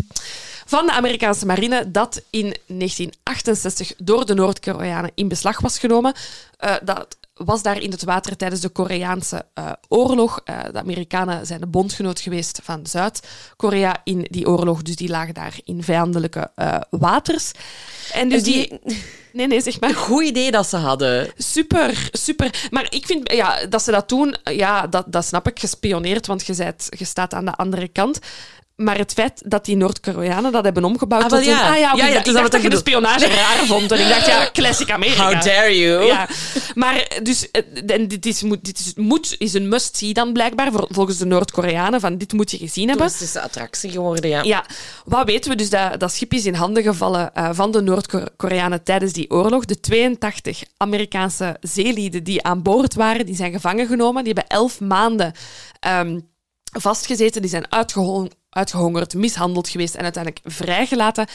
[0.66, 6.14] van de Amerikaanse marine dat in 1968 door de Noord-Koreanen in beslag was genomen.
[6.60, 10.40] Uh, dat was daar in het water tijdens de Koreaanse uh, oorlog.
[10.44, 15.34] Uh, de Amerikanen zijn de bondgenoot geweest van Zuid-Korea in die oorlog, dus die lagen
[15.34, 17.52] daar in vijandelijke uh, waters.
[18.12, 18.72] En dus die...
[19.34, 19.94] Nee, nee, zeg maar.
[19.94, 21.32] Goed idee dat ze hadden.
[21.36, 22.68] Super, super.
[22.70, 26.46] Maar ik vind ja, dat ze dat doen, ja, dat, dat snap ik, gespioneerd, want
[26.46, 28.18] je, bent, je staat aan de andere kant.
[28.76, 31.44] Maar het feit dat die Noord-Koreanen dat hebben omgebouwd Ah, tot een...
[31.44, 31.70] ja.
[31.72, 33.92] Ah ja, Ja, ja, ik het is dacht dat je de spionage raar vond.
[33.92, 35.22] En ik dacht, ja, classic Amerika.
[35.24, 36.04] How dare you?
[36.06, 36.28] Ja,
[36.74, 40.70] maar dus, eh, en dit, is, moet, dit is, moet, is een must-see dan blijkbaar,
[40.72, 43.06] volgens de Noord-Koreanen, van dit moet je gezien hebben.
[43.06, 44.42] Toeristische attractie geworden, ja.
[44.42, 44.64] Ja,
[45.04, 45.70] wat weten we dus?
[45.70, 49.64] Dat, dat schip is in handen gevallen eh, van de Noord-Koreanen tijdens die oorlog.
[49.64, 54.24] De 82 Amerikaanse zeelieden die aan boord waren, die zijn gevangen genomen.
[54.24, 55.32] Die hebben elf maanden
[55.80, 56.18] ehm,
[56.78, 57.40] vastgezeten.
[57.40, 61.26] Die zijn uitgehong- uitgehongerd, mishandeld geweest en uiteindelijk vrijgelaten.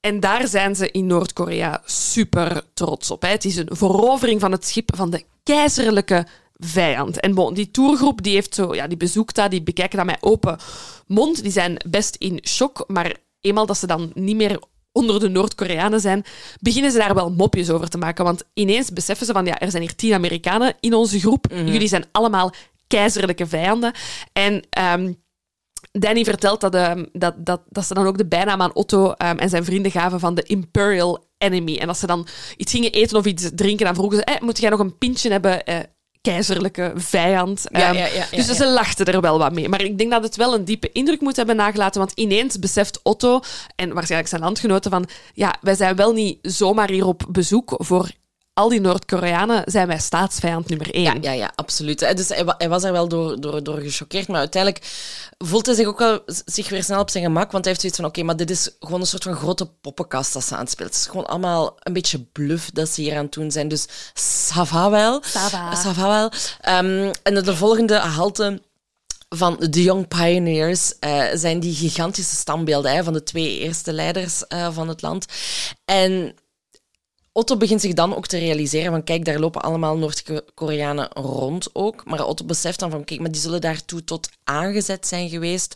[0.00, 3.22] En daar zijn ze in Noord-Korea super trots op.
[3.22, 3.28] Hè.
[3.28, 7.20] Het is een verovering van het schip van de keizerlijke vijand.
[7.20, 10.16] En bon, die tourgroep die heeft zo, ja, die bezoekt dat, die bekijken dat met
[10.20, 10.58] open
[11.06, 11.42] mond.
[11.42, 14.60] Die zijn best in shock, maar eenmaal dat ze dan niet meer
[14.92, 16.24] onder de Noord-Koreanen zijn,
[16.60, 18.24] beginnen ze daar wel mopjes over te maken.
[18.24, 21.46] Want ineens beseffen ze van, ja, er zijn hier tien Amerikanen in onze groep.
[21.50, 22.52] Jullie zijn allemaal
[22.86, 23.92] keizerlijke vijanden.
[24.32, 25.12] En ehm,
[25.98, 29.36] Danny vertelt dat, ehm, dat, dat, dat ze dan ook de bijnaam aan Otto ehm,
[29.36, 31.76] en zijn vrienden gaven van de Imperial enemy.
[31.76, 34.58] En als ze dan iets gingen eten of iets drinken, dan vroegen ze, eh, moet
[34.58, 35.64] jij nog een pintje hebben?
[35.64, 35.78] Eh,
[36.20, 37.66] keizerlijke vijand.
[37.70, 39.68] Ja, Ehm, ja, ja, ja, dus ze lachten er wel wat mee.
[39.68, 42.00] Maar ik denk dat het wel een diepe indruk moet hebben nagelaten.
[42.00, 43.40] Want ineens beseft Otto
[43.76, 45.08] en waarschijnlijk zijn landgenoten van...
[45.34, 47.74] Ja, wij zijn wel niet zomaar hier op bezoek.
[47.78, 48.10] Voor
[48.58, 51.02] al die Noord-Koreanen zijn wij staatsvijand nummer één.
[51.04, 51.98] Ja, ja, ja, absoluut.
[52.16, 54.84] Dus hij, wa- hij was er wel door, door, door gechoqueerd, maar uiteindelijk
[55.38, 57.98] voelt hij zich ook wel zich weer snel op zijn gemak, want hij heeft zoiets
[57.98, 60.88] van, oké, maar dit is gewoon een soort van grote poppenkast dat ze aanspeelt.
[60.88, 63.86] Het is gewoon allemaal een beetje bluff dat ze hier aan het doen zijn, dus
[64.14, 65.22] ça va wel.
[65.22, 65.82] Ça va.
[65.84, 66.30] Ça va wel.
[66.60, 68.62] Ehm, en de volgende halte
[69.28, 74.46] van de Young Pioneers eh, zijn die gigantische standbeelden hè, van de twee eerste leiders
[74.46, 75.24] eh, van het land.
[75.84, 76.34] En
[77.36, 82.04] Otto begint zich dan ook te realiseren van kijk, daar lopen allemaal Noord-Koreanen rond ook.
[82.04, 85.74] Maar Otto beseft dan van kijk, maar die zullen daartoe tot aangezet zijn geweest.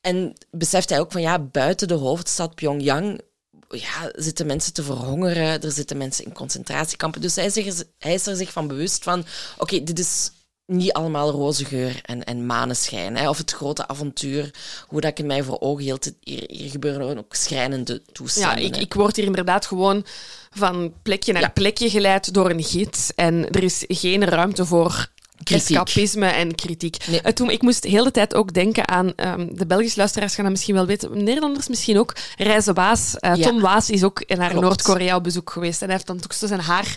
[0.00, 3.20] En beseft hij ook van ja, buiten de hoofdstad Pyongyang
[3.68, 7.20] ja, zitten mensen te verhongeren, er zitten mensen in concentratiekampen.
[7.20, 7.50] Dus hij,
[7.98, 9.24] hij is er zich van bewust van
[9.58, 10.30] oké, dit is
[10.72, 13.16] niet allemaal roze geur en, en maneschijn.
[13.16, 14.50] Hè, of het grote avontuur,
[14.88, 16.12] hoe dat ik in mij voor ogen hield.
[16.20, 18.64] Hier, hier gebeuren ook schrijnende Ja, toestanden.
[18.64, 18.80] ik, hè.
[18.80, 20.04] ik word hier inderdaad gewoon
[20.50, 21.48] van plekje naar Ja.
[21.48, 23.14] plekje geleid door een gids.
[23.14, 25.08] En er is geen ruimte voor
[25.44, 25.76] Kritiek.
[25.76, 26.96] escapisme en kritiek.
[27.06, 27.20] Nee.
[27.20, 29.12] Eh, toen, ik moest de hele tijd ook denken aan...
[29.16, 31.24] ehm, de Belgische luisteraars gaan dat misschien wel weten.
[31.24, 32.14] Nederlanders misschien ook.
[32.36, 33.16] Reizen Waas.
[33.18, 33.46] Eh, Ja.
[33.46, 34.54] Tom Waas is ook naar.
[34.54, 35.80] Noord-Korea op bezoek geweest.
[35.80, 36.96] En hij heeft dan ook zo zijn haar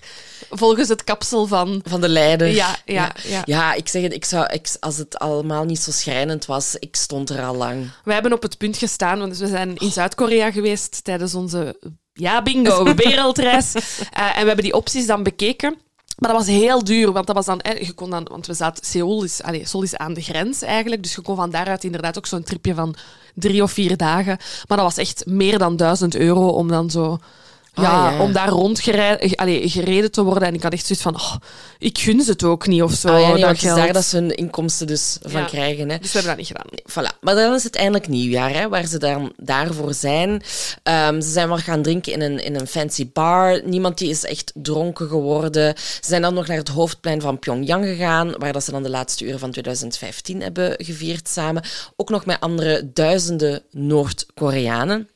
[0.50, 1.82] volgens het kapsel van...
[1.88, 2.48] Van de leider.
[2.48, 3.42] Ja, ja, ja.
[3.46, 6.96] Ja, ik zeg het, ik zou, ik, als het allemaal niet zo schrijnend was, ik
[6.96, 7.90] stond er al lang.
[8.04, 11.80] We hebben op het punt gestaan, want we zijn in Zuid-Korea geweest tijdens onze
[12.14, 13.74] ja, bingo, wereldreis.
[13.76, 15.78] Eh, en we hebben die opties dan bekeken.
[16.16, 18.86] Maar dat was heel duur, want dat was dan, je kon dan, want we zaten,
[18.86, 22.18] Seoul is, allez, Seoul is aan de grens eigenlijk, dus je kon van daaruit inderdaad
[22.18, 22.96] ook zo'n tripje van
[23.34, 24.38] drie of vier dagen.
[24.68, 27.18] Maar dat was echt meer dan duizend euro om dan zo,
[27.76, 28.22] ja, Ah, ja.
[28.24, 30.48] om daar rondgereden allee, gereden te worden.
[30.48, 31.36] En ik had echt zoiets van, oh,
[31.78, 33.08] ik gun ze het ook niet of zo.
[33.08, 35.90] Ah, ja, nee, dat is daar dat ze hun inkomsten dus van krijgen.
[35.90, 35.98] Hè.
[35.98, 36.80] Dus we hebben dat niet gedaan.
[36.92, 37.20] Voilà.
[37.22, 40.42] Maar dan is het eindelijk nieuwjaar, hè, waar ze dan daarvoor zijn.
[40.84, 43.62] Ehm, ze zijn wel gaan drinken in een, in een fancy bar.
[43.66, 45.74] Niemand die is echt dronken geworden.
[45.78, 48.90] Ze zijn dan nog naar het hoofdplein van Pyongyang gegaan, waar dat ze dan de
[48.90, 51.64] laatste uren van 2015 hebben gevierd samen.
[51.96, 55.10] Ook nog met andere duizenden Noord-Koreanen.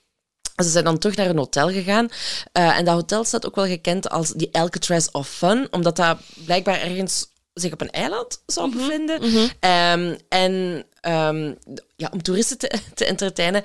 [0.64, 2.10] Ze zijn dan terug naar een hotel gegaan.
[2.52, 6.18] Eh, en dat hotel staat ook wel gekend als die Alcatraz of Fun, omdat dat
[6.46, 9.22] blijkbaar ergens zich op een eiland zou bevinden.
[9.60, 11.54] Ehm, en ehm,
[11.96, 13.64] ja, om toeristen te, te entertainen,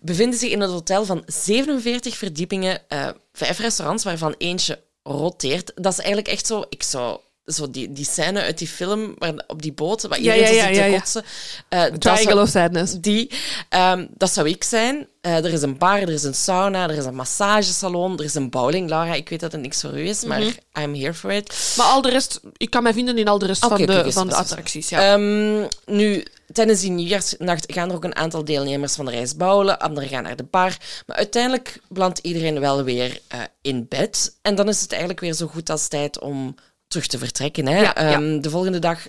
[0.00, 5.72] bevinden zich in het hotel van 47 verdiepingen, eh, vijf restaurants, waarvan eentje roteert.
[5.74, 6.64] Dat is eigenlijk echt zo...
[6.68, 7.20] Ik zou...
[7.46, 10.54] Zo die, die scène uit die film waar, op die boot, waar iedereen ja, zo
[10.54, 11.24] ja, zit te kotsen.
[11.68, 12.92] Dat Triangle zou- of Sadness.
[13.00, 13.30] die,
[13.68, 15.08] ehm, dat zou ik zijn.
[15.20, 18.34] Eh, er is een bar, er is een sauna, er is een massagesalon, er is
[18.34, 18.88] een bowling.
[18.88, 20.40] Laura, ik weet dat het niks voor u is, maar
[20.80, 21.74] I'm here for it.
[21.76, 24.28] Maar al de rest, ik kan mij vinden in al de rest van de, van
[24.28, 24.88] de attracties.
[24.88, 25.12] Ja.
[25.12, 29.78] Ehm, nu, tijdens die nieuwjaarsnacht gaan er ook een aantal deelnemers van de reis bouwen,
[29.78, 30.76] anderen gaan naar de bar.
[31.06, 34.36] Maar uiteindelijk belandt iedereen wel weer eh, in bed.
[34.42, 36.54] En dan is het eigenlijk weer zo goed als tijd om
[36.88, 37.66] terug te vertrekken.
[37.66, 37.76] Hè?
[37.76, 37.94] Ja, ja.
[37.94, 39.06] Ehm, De volgende dag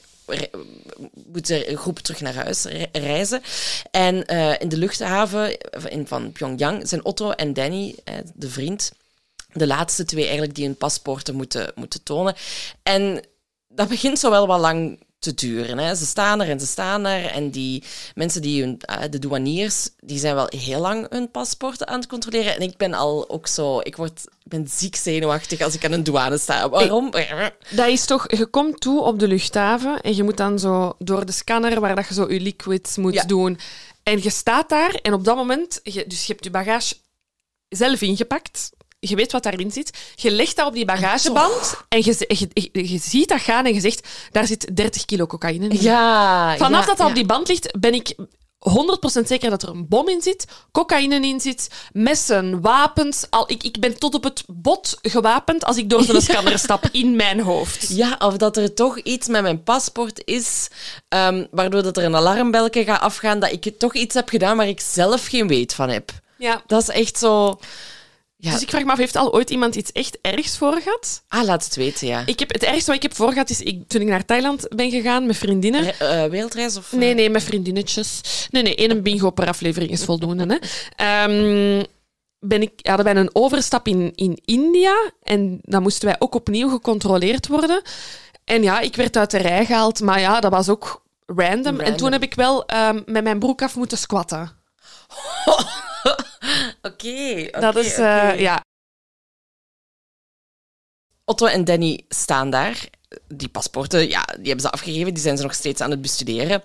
[1.27, 3.41] moet een groep terug naar huis re- reizen.
[3.91, 5.57] En eh, in de luchthaven
[5.89, 8.91] in, van Pyongyang zijn Otto en Danny, eh, de vriend,
[9.53, 12.35] de laatste twee eigenlijk die hun paspoorten moeten, moeten tonen.
[12.83, 13.21] En
[13.67, 15.77] dat begint zo wel wat lang te duren.
[15.77, 15.95] Hè.
[15.95, 17.25] Ze staan er en ze staan er.
[17.25, 17.83] En die
[18.15, 22.07] mensen die hun, eh, de douaniers, die zijn wel heel lang hun paspoorten aan het
[22.07, 22.55] controleren.
[22.55, 25.91] En ik ben al ook zo, ik word, ik ben ziek zenuwachtig als ik aan
[25.91, 26.69] een douane sta.
[26.69, 27.11] Waarom?
[27.69, 31.25] Dat is toch, je komt toe op de luchthaven en je moet dan zo door
[31.25, 33.23] de scanner waar dat je zo je liquids moet Ja.
[33.23, 33.59] doen.
[34.03, 36.95] En je staat daar en op dat moment, je, dus je hebt je bagage
[37.69, 38.69] zelf ingepakt.
[39.09, 39.97] Je weet wat daarin zit.
[40.15, 43.73] Je legt dat op die bagageband en je, je, je, je ziet dat gaan en
[43.73, 45.81] je zegt, daar zit 30 kilo cocaïne in.
[45.81, 46.57] Ja.
[46.57, 47.07] Vanaf ja, dat dat ja.
[47.07, 48.15] op die band ligt, ben ik
[48.69, 53.25] 100% zeker dat er een bom in zit, cocaïne in zit, messen, wapens.
[53.29, 56.85] Al, ik, ik ben tot op het bot gewapend als ik door zo'n scanner stap
[56.91, 57.95] in mijn hoofd.
[57.95, 60.67] Ja, of dat er toch iets met mijn paspoort is,
[61.07, 64.67] ehm, waardoor dat er een alarmbelke gaat afgaan, dat ik toch iets heb gedaan waar
[64.67, 66.11] ik zelf geen weet van heb.
[66.37, 66.63] Ja.
[66.67, 67.59] Dat is echt zo...
[68.45, 68.51] Ja.
[68.51, 71.23] Dus ik vraag me af, heeft al ooit iemand iets echt ergs voor gehad?
[71.27, 72.23] Ah, laat het weten, ja.
[72.25, 74.67] Ik heb, het ergste wat ik heb voor gehad is ik, toen ik naar Thailand
[74.75, 75.83] ben gegaan met vriendinnen.
[75.83, 76.91] Re- eh, wereldreis of...
[76.91, 78.21] Nee, nee, met vriendinnetjes.
[78.49, 80.45] Nee, nee, één bingo per aflevering is voldoende.
[80.45, 80.57] Hè.
[80.95, 81.83] Ehm,
[82.39, 86.69] ben ik, hadden wij een overstap in, in India en dan moesten wij ook opnieuw
[86.69, 87.81] gecontroleerd worden.
[88.43, 91.79] En ja, ik werd uit de rij gehaald, maar ja, dat was ook random.
[91.79, 94.51] En toen heb ik wel ehm, met mijn broek af moeten squatten.
[96.85, 98.63] Oké, dat is, eh, ja,
[101.25, 102.89] Otto en Danny staan daar.
[103.27, 105.13] Die paspoorten, ja, die hebben ze afgegeven.
[105.13, 106.63] Die zijn ze nog steeds aan het bestuderen.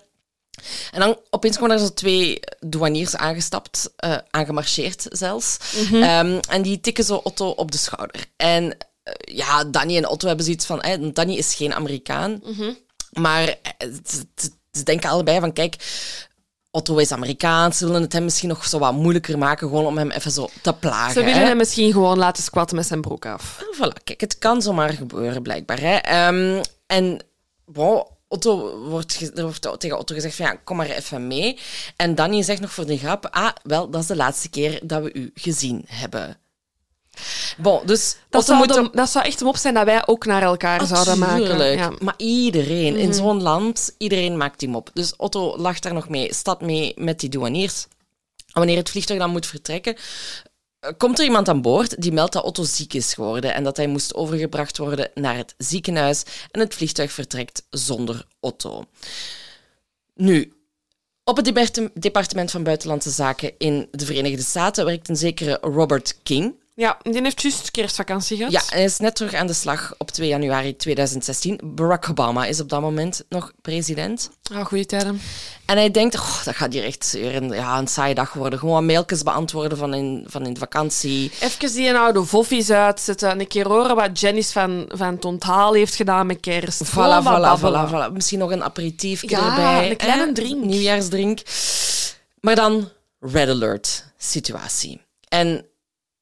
[0.91, 5.57] En dan opeens komen er zo twee douaniers aangestapt, uh, aangemarcheerd zelfs.
[6.03, 8.25] Ehm, en die tikken zo Otto op de schouder.
[8.37, 10.81] En eh, ja, Danny en Otto hebben zoiets van...
[10.81, 12.41] Eh, Danny is geen Amerikaan.
[13.11, 15.77] Maar eh, ze, ze- ze denken allebei van, kijk...
[16.73, 19.99] Otto is Amerikaans, ze willen het hem misschien nog zo wat moeilijker maken, gewoon om
[19.99, 21.13] hem even zo te plagen.
[21.13, 21.47] Ze willen hè.
[21.47, 23.65] hem misschien gewoon laten squatten met zijn broek af.
[23.77, 25.81] Voilà, kijk, het kan zomaar gebeuren, blijkbaar.
[25.81, 25.97] Hè.
[25.97, 27.21] Ehm, en
[28.29, 31.59] Otto wordt, er wordt tegen Otto gezegd van ja, kom maar even mee.
[31.97, 35.03] En Danny zegt nog voor de grap, ah, wel, dat is de laatste keer dat
[35.03, 36.40] we u gezien hebben.
[37.59, 40.25] Bon, dus Dat zou, de- hem- dat zou echt een op zijn dat wij ook
[40.27, 41.71] naar elkaar zouden maken.
[41.77, 41.91] Ja.
[41.91, 42.05] Mhm.
[42.05, 44.91] Maar iedereen in zo'n land, iedereen maakt die mop.
[44.93, 47.87] Dus Otto lacht daar nog mee, staat mee met die douaniers.
[48.37, 49.97] En wanneer het vliegtuig dan moet vertrekken,
[50.81, 53.77] eh, komt er iemand aan boord die meldt dat Otto ziek is geworden en dat
[53.77, 56.23] hij moest overgebracht worden naar het ziekenhuis.
[56.51, 58.85] En het vliegtuig vertrekt zonder Otto.
[60.15, 60.53] Nu,
[61.25, 66.19] op het departe- departement van Buitenlandse Zaken in de Verenigde Staten werkt een zekere Robert
[66.23, 66.55] King.
[66.81, 68.53] Ja, die heeft juist kerstvakantie gehad.
[68.53, 71.61] Ja, hij is net terug aan de slag op 2 januari 2016.
[71.65, 74.31] Barack Obama is op dat moment nog president.
[74.53, 75.21] Ah, goeie tijden.
[75.67, 78.59] En hij denkt, oh, dat gaat hier echt weer een, ja, een saaie dag worden.
[78.59, 81.33] Gewoon mailtjes beantwoorden van in, van in de vakantie.
[81.41, 83.41] Even die oude voffies uitzetten.
[83.41, 86.85] Een keer horen wat Janice van, van Tontaal heeft gedaan met kerst.
[86.85, 88.13] Voilà, voilà, voilà, voilà.
[88.13, 89.91] Misschien nog een aperitiefje Ja, erbij.
[89.91, 90.65] een kleine drink.
[90.65, 91.41] Nieuwjaarsdrink.
[92.41, 92.89] Maar dan
[93.19, 95.01] red alert situatie.
[95.29, 95.65] En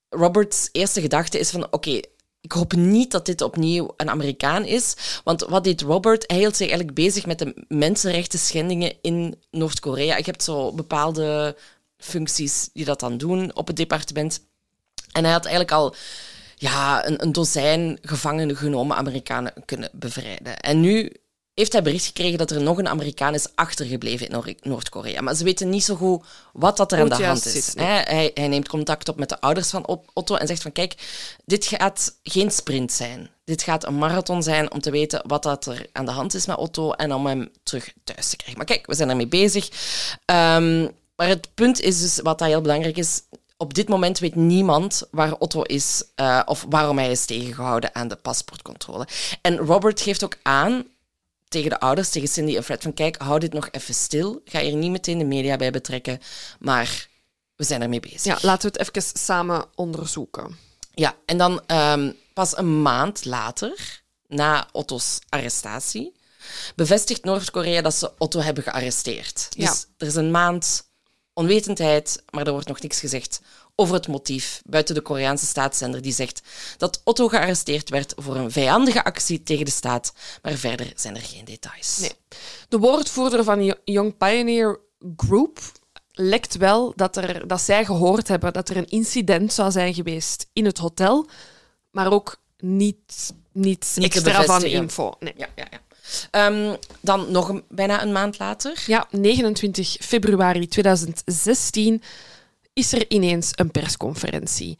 [0.08, 2.00] Roberts eerste gedachte is van, oké,
[2.40, 4.94] ik hoop niet dat dit opnieuw een Amerikaan is.
[5.24, 6.24] Want wat deed Robert?
[6.26, 10.16] Hij hield zich eigenlijk bezig met de mensenrechten schendingen in Noord-Korea.
[10.16, 11.56] Je hebt zo bepaalde
[11.96, 14.40] functies die dat dan doen op het departement.
[15.12, 15.94] En hij had eigenlijk al
[16.54, 20.58] ja, een, een dozijn gevangen genomen Amerikanen kunnen bevrijden.
[20.58, 21.12] En nu
[21.58, 25.20] heeft hij bericht gekregen dat er nog een Amerikaan is achtergebleven in Noor- Noord-Korea.
[25.20, 27.74] Maar ze weten niet zo goed wat dat er aan de hand is.
[27.74, 27.84] hè.
[28.14, 30.94] Hij, hij neemt contact op met de ouders van Ot- Otto en zegt van kijk,
[31.44, 33.30] dit gaat geen sprint zijn.
[33.44, 36.46] Dit gaat een marathon zijn om te weten wat dat er aan de hand is
[36.46, 38.56] met Otto en om hem terug thuis te krijgen.
[38.56, 39.68] Maar kijk, we zijn ermee bezig.
[40.24, 40.82] Ehm,
[41.16, 43.22] maar het punt is dus, wat heel belangrijk is,
[43.56, 48.08] op dit moment weet niemand waar Otto is eh, of waarom hij is tegengehouden aan
[48.08, 49.06] de paspoortcontrole.
[49.42, 50.84] En Robert geeft ook aan
[51.48, 54.40] tegen de ouders, tegen Cindy en Fred, van kijk, hou dit nog even stil.
[54.44, 56.20] Ga hier niet meteen de media bij betrekken,
[56.58, 57.08] maar
[57.56, 58.24] we zijn ermee bezig.
[58.24, 60.56] Ja, laten we het even samen onderzoeken.
[60.94, 66.12] Ja, en dan ehm, pas een maand later, na Otto's arrestatie,
[66.74, 69.46] bevestigt Noord-Korea dat ze Otto hebben gearresteerd.
[69.50, 69.70] Ja.
[69.70, 70.86] Dus er is een maand
[71.32, 73.40] onwetendheid, maar er wordt nog niks gezegd
[73.80, 76.42] over het motief buiten de Koreaanse staatszender die zegt
[76.76, 80.12] dat Otto gearresteerd werd voor een vijandige actie tegen de staat,
[80.42, 81.98] maar verder zijn er geen details.
[81.98, 82.12] Nee.
[82.68, 84.80] De woordvoerder van Yo- Young Pioneer
[85.16, 85.58] Group
[86.12, 90.46] lekt wel dat, er, dat zij gehoord hebben dat er een incident zou zijn geweest
[90.52, 91.28] in het hotel,
[91.90, 95.12] maar ook niet, niet, extra van info.
[95.18, 95.34] Nee.
[95.36, 95.80] Ja, ja, ja.
[96.30, 98.84] Ehm, dan nog een, bijna een maand later.
[98.86, 102.02] Ja, 29 februari 2016
[102.78, 104.78] is er ineens een persconferentie.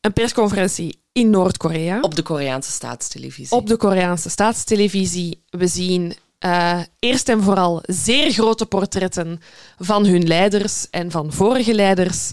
[0.00, 2.00] Een persconferentie in Noord-Korea.
[2.00, 3.56] Op de Koreaanse staatstelevisie.
[3.56, 5.42] op de Koreaanse staatstelevisie.
[5.50, 9.40] We zien eh, eerst en vooral zeer grote portretten
[9.78, 12.32] van hun leiders en van vorige leiders.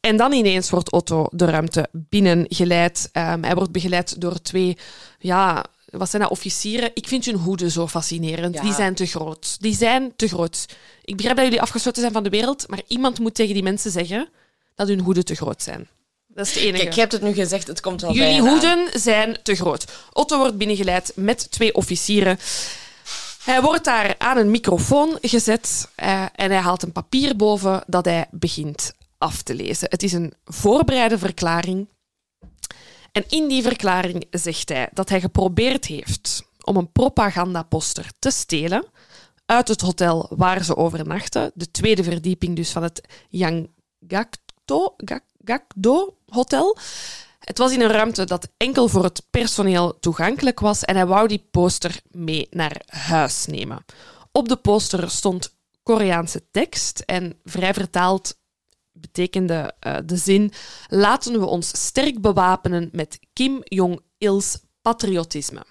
[0.00, 3.08] En dan ineens wordt Otto de ruimte binnengeleid.
[3.12, 4.78] Ehm, hij wordt begeleid door twee,
[5.18, 6.90] ja, wat zijn dat, officieren?
[6.94, 8.54] Ik vind hun hoeden zo fascinerend.
[8.54, 8.62] Ja.
[8.62, 9.56] Die zijn te groot.
[9.60, 10.66] Die zijn te groot.
[11.04, 13.90] Ik begrijp dat jullie afgesloten zijn van de wereld, maar iemand moet tegen die mensen
[13.90, 14.28] zeggen
[14.74, 15.88] dat hun hoeden te groot zijn.
[16.26, 16.82] Dat is het enige.
[16.82, 18.48] Kijk, je hebt het nu gezegd, het komt wel Jullie aan.
[18.48, 19.84] hoeden zijn te groot.
[20.12, 22.38] Otto wordt binnengeleid met twee officieren.
[23.44, 28.04] Hij wordt daar aan een microfoon gezet eh, en hij haalt een papier boven dat
[28.04, 29.86] hij begint af te lezen.
[29.90, 31.88] Het is een voorbereide verklaring.
[33.12, 38.86] En in die verklaring zegt hij dat hij geprobeerd heeft om een propagandaposter te stelen
[39.46, 41.50] uit het hotel waar ze overnachten.
[41.54, 46.76] De tweede verdieping dus van het Yanggakdo Gak- Gakdo Hotel.
[47.38, 51.28] Het was in een ruimte dat enkel voor het personeel toegankelijk was en hij wou
[51.28, 53.84] die poster mee naar huis nemen.
[54.32, 58.36] Op de poster stond Koreaanse tekst en vrij vertaald
[59.00, 60.52] betekende eh, de zin:
[60.88, 65.64] Laten we ons sterk bewapenen met Kim Jong-il's patriotisme.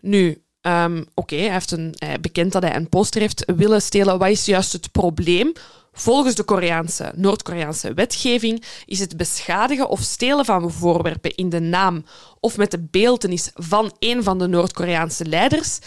[0.00, 4.18] Nu, ehm, oké, hij heeft een, bekend dat hij een poster heeft willen stelen.
[4.18, 5.52] Wat is juist het probleem?
[5.92, 12.04] Volgens de Koreaanse, Noord-Koreaanse wetgeving is het beschadigen of stelen van voorwerpen in de naam
[12.40, 15.78] of met de beeltenis van een van de Noord-Koreaanse leiders,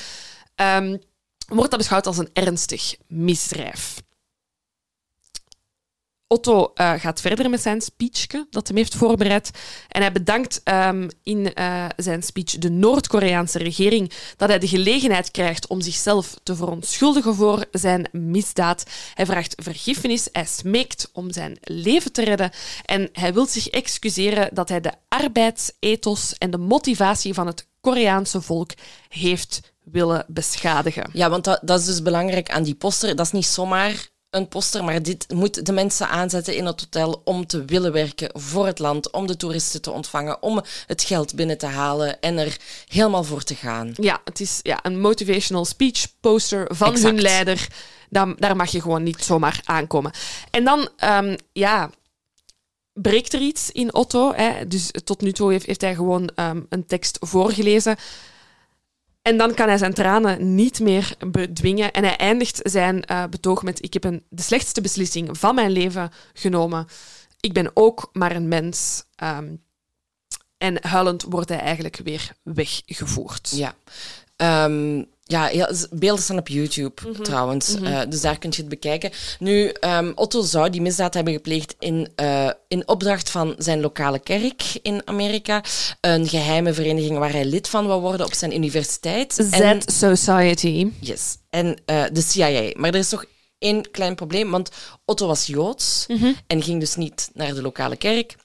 [0.56, 0.98] ehm,
[1.48, 4.02] wordt dat beschouwd als een ernstig misdrijf.
[6.28, 9.52] Otto uh, gaat verder met zijn speech dat hij heeft voorbereid.
[9.88, 15.32] En hij bedankt um, in uh, zijn speech de Noord-Koreaanse regering dat hij de gelegenheid
[15.32, 18.84] krijgt om zichzelf te verontschuldigen voor zijn misdaad.
[19.14, 22.52] Hij vraagt vergiffenis, hij smeekt om zijn leven te redden
[22.86, 28.42] en hij wil zich excuseren dat hij de arbeidsethos en de motivatie van het Koreaanse
[28.42, 28.72] volk
[29.10, 31.10] heeft willen beschadigen.
[31.14, 33.16] Ja, want dat, dat is dus belangrijk aan die poster.
[33.16, 37.22] Dat is niet zomaar een poster, maar dit moet de mensen aanzetten in het hotel
[37.24, 41.36] om te willen werken voor het land, om de toeristen te ontvangen, om het geld
[41.36, 42.58] binnen te halen en er
[42.88, 43.92] helemaal voor te gaan.
[43.96, 47.68] Ja, het is ja, een motivational speech poster van hun leider.
[48.10, 50.12] Dan, daar mag je gewoon niet zomaar aankomen.
[50.52, 51.90] En dan, um, ja,
[52.94, 54.34] breekt er iets in Otto.
[54.34, 54.68] Hè?
[54.68, 57.96] Dus tot nu toe heeft, heeft hij gewoon um, een tekst voorgelezen.
[59.24, 61.92] En dan kan hij zijn tranen niet meer bedwingen.
[61.92, 65.72] En hij eindigt zijn uh, betoog met: Ik heb een, de slechtste beslissing van mijn
[65.72, 66.88] leven genomen.
[67.40, 69.04] Ik ben ook maar een mens.
[69.24, 69.64] Um,
[70.58, 73.52] en huilend wordt hij eigenlijk weer weggevoerd.
[73.56, 73.76] Ja.
[74.66, 77.24] Um, ja, beelden staan op YouTube mhm.
[77.24, 79.12] trouwens, mm dus daar kun je het bekijken.
[79.40, 84.20] Nu, um, Otto zou die misdaad hebben gepleegd in, uh, in opdracht van zijn lokale
[84.20, 85.64] kerk in Amerika.
[86.02, 89.34] Een geheime vereniging waar hij lid van wou worden op zijn universiteit.
[89.88, 90.88] Z-Society.
[91.00, 92.72] Yes, en uh, de CIA.
[92.76, 93.26] Maar er is toch
[93.58, 94.70] één klein probleem, want
[95.06, 96.36] Otto was Joods mm -hmm.
[96.48, 98.36] en ging dus niet naar de lokale kerk.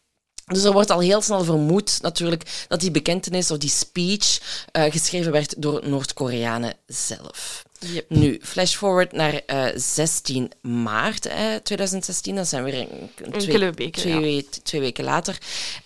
[0.49, 4.40] Dus er wordt al heel snel vermoed natuurlijk dat die bekentenis of die speech
[4.72, 7.64] uh, geschreven werd door Noord-Koreanen zelf.
[7.78, 8.05] Yep.
[8.09, 12.34] Nu, flash forward naar uh, 16 maart eh, 2016.
[12.34, 14.42] Dat zijn weer een, een twee, weken, twee, ja.
[14.62, 15.38] twee weken later.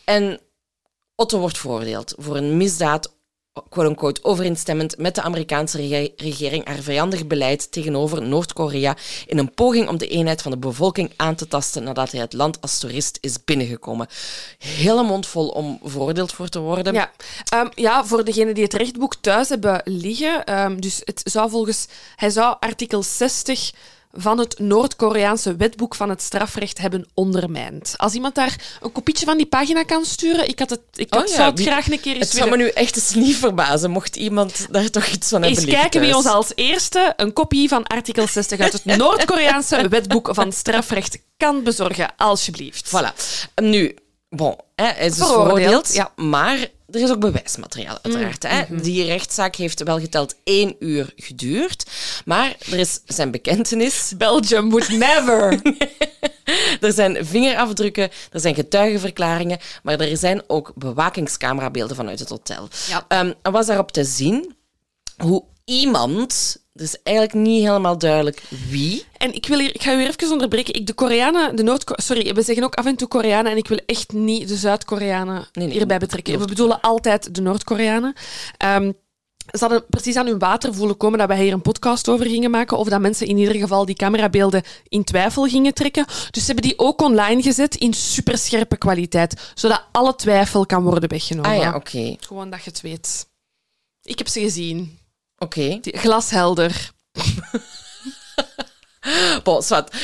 [0.04, 0.40] En
[1.14, 3.12] Otto wordt veroordeeld voor een misdaad
[3.68, 8.96] quote-unquote, overeenstemmend met de Amerikaanse regering haar vijandig beleid tegenover Noord-Korea
[9.26, 12.32] in een poging om de eenheid van de bevolking aan te tasten nadat hij het
[12.32, 14.06] land als toerist is binnengekomen.
[14.58, 16.94] Hele mond vol om veroordeeld voor te worden.
[16.94, 17.10] Ja,
[17.54, 21.86] um, ja voor degenen die het rechtboek thuis hebben liggen, um, dus het zou volgens...
[22.16, 23.72] Hij zou artikel 60
[24.12, 27.94] van het Noord-Koreaanse wetboek van het strafrecht hebben ondermijnd.
[27.96, 31.26] Als iemand daar een kopietje van die pagina kan sturen, ik, had het, ik oh,
[31.26, 33.36] ja, zou het wie, graag een keer eens Het zou me nu echt eens niet
[33.36, 37.32] verbazen, mocht iemand daar toch iets van hebben Eens kijken wie ons als eerste een
[37.32, 42.88] kopie van artikel 60 uit het Noord-Koreaanse wetboek van strafrecht kan bezorgen, alsjeblieft.
[42.88, 43.14] Voilà.
[43.54, 43.96] Nu,
[44.28, 48.42] bon, hè, hij is dus veroordeeld, ja, maar er is ook bewijsmateriaal, uiteraard.
[48.42, 48.62] Hè.
[48.68, 48.82] Mhm.
[48.82, 51.90] Die rechtszaak heeft wel geteld één uur geduurd.
[52.24, 54.12] Maar er is zijn bekentenis.
[54.16, 55.60] Belgium would never.
[56.80, 62.68] er zijn vingerafdrukken, er zijn getuigenverklaringen, maar er zijn ook bewakingscamerabeelden vanuit het hotel.
[62.88, 63.20] Ja.
[63.20, 64.54] Um, er was daarop te zien
[65.16, 69.04] hoe iemand het is eigenlijk niet helemaal duidelijk wie.
[69.16, 70.74] En ik, wil hier, ik ga u even onderbreken.
[70.74, 73.68] Ik, de Koreanen, de Noord sorry, we zeggen ook af en toe Koreanen en ik
[73.68, 76.38] wil echt niet de Zuid-Koreanen nee, nee, hierbij betrekken.
[76.38, 78.14] We bedoelen altijd de Noord-Koreanen.
[78.64, 78.94] Um,
[79.50, 82.50] ze hadden precies aan hun water voelen komen dat wij hier een podcast over gingen
[82.50, 82.78] maken.
[82.78, 86.04] Of dat mensen in ieder geval die camerabeelden in twijfel gingen trekken.
[86.06, 89.52] Dus ze hebben die ook online gezet in superscherpe kwaliteit.
[89.54, 91.50] Zodat alle twijfel kan worden weggenomen.
[91.50, 91.76] Ah ja, oké.
[91.76, 92.16] Okay.
[92.20, 93.26] Gewoon dat je het weet.
[94.02, 94.98] Ik heb ze gezien.
[95.42, 95.78] Oké.
[95.78, 96.00] Okay.
[96.00, 96.90] Glashelder.
[99.44, 99.94] bon, zwart.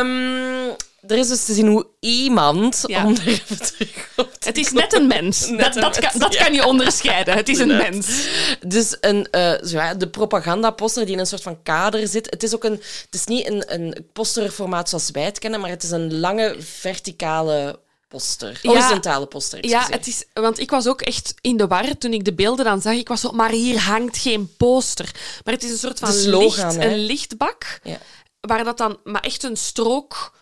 [0.00, 0.74] Um,
[1.06, 3.04] er is dus te zien hoe iemand ja.
[3.04, 5.48] om er even terug op te Het is net een mens.
[5.48, 6.44] Net dat, een dat, mens, kan, dat ja.
[6.44, 7.34] kan je onderscheiden.
[7.34, 8.26] Het is een mens.
[8.66, 12.30] Dus een, uh, zo ja, de propagandaposter die in een soort van kader zit.
[12.30, 12.80] Het is ook een...
[13.04, 16.56] Het is niet een, een posterformaat zoals wij het kennen, maar het is een lange
[16.58, 17.78] verticale
[18.08, 18.60] poster.
[18.62, 19.66] Horizontale poster.
[19.66, 22.64] Ja, het is, want ik was ook echt in de war toen ik de beelden
[22.64, 22.94] dan zag.
[22.94, 25.10] Ik was zo, maar hier hangt geen poster.
[25.44, 27.80] Maar het is een soort van slogan, licht, een lichtbak.
[27.82, 27.98] Ja.
[28.40, 30.34] Waar dat dan, maar echt een strook.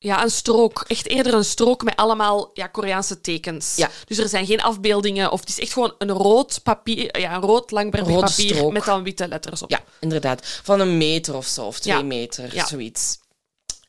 [0.00, 0.84] Ja, een strook.
[0.86, 3.76] Echt eerder een strook met allemaal ja, Koreaanse tekens.
[3.76, 3.90] Ja.
[4.04, 5.32] Dus er zijn geen afbeeldingen.
[5.32, 8.72] Of het is echt gewoon een rood papier, ja, een rood langwerpig papier strook.
[8.72, 9.70] met dan witte letters op.
[9.70, 10.46] Ja, inderdaad.
[10.62, 12.02] Van een meter of zo, of twee ja.
[12.02, 13.18] meter, zoiets.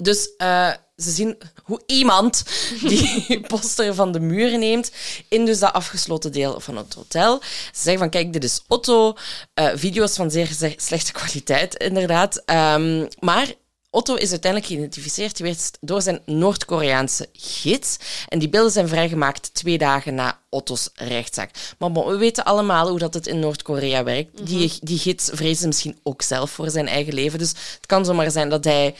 [0.01, 2.43] Dus uh, ze zien hoe iemand
[2.81, 4.91] die poster van de muur neemt
[5.27, 7.39] in dus dat afgesloten deel van het hotel.
[7.41, 9.15] Ze zeggen van, kijk, dit is Otto.
[9.59, 12.43] Uh, video's van zeer slechte kwaliteit, inderdaad.
[12.45, 13.53] Um, maar
[13.91, 17.97] Otto is uiteindelijk geïdentificeerd geweest door zijn Noord-Koreaanse gids.
[18.27, 21.51] En die beelden zijn vrijgemaakt twee dagen na Otto's rechtszaak.
[21.77, 24.47] Maar bon, we weten allemaal hoe dat het in Noord-Korea werkt.
[24.47, 27.39] die, die gids vreesde misschien ook zelf voor zijn eigen leven.
[27.39, 28.95] Dus het kan zomaar zijn dat hij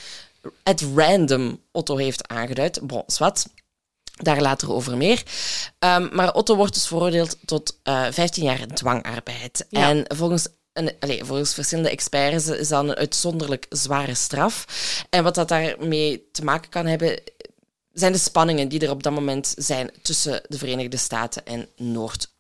[0.64, 2.80] at random Otto heeft aangeduid.
[2.82, 3.46] Bon, zwart.
[4.16, 5.24] Daar later over meer.
[5.80, 9.66] Um, maar Otto wordt dus veroordeeld tot uh, 15 jaar dwangarbeid.
[9.70, 9.90] Ja.
[9.90, 14.66] En volgens een, allez, volgens verschillende experts is dat een uitzonderlijk zware straf.
[15.10, 17.20] En wat dat daarmee te maken kan hebben,
[17.94, 22.38] zijn de spanningen die er op dat moment zijn tussen de Verenigde Staten en Noord-Korea.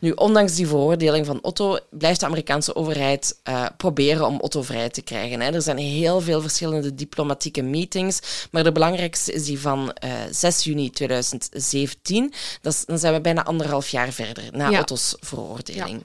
[0.00, 4.88] Nu, ondanks die veroordeling van Otto, blijft de Amerikaanse overheid uh, proberen om Otto vrij
[4.88, 5.40] te krijgen.
[5.40, 5.50] Hè.
[5.50, 10.64] Er zijn heel veel verschillende diplomatieke meetings, maar de belangrijkste is die van uh, 6
[10.64, 12.32] juni 2017.
[12.60, 14.80] Dat is, dan zijn we bijna anderhalf jaar verder na Ja.
[14.80, 16.04] Otto's veroordeling.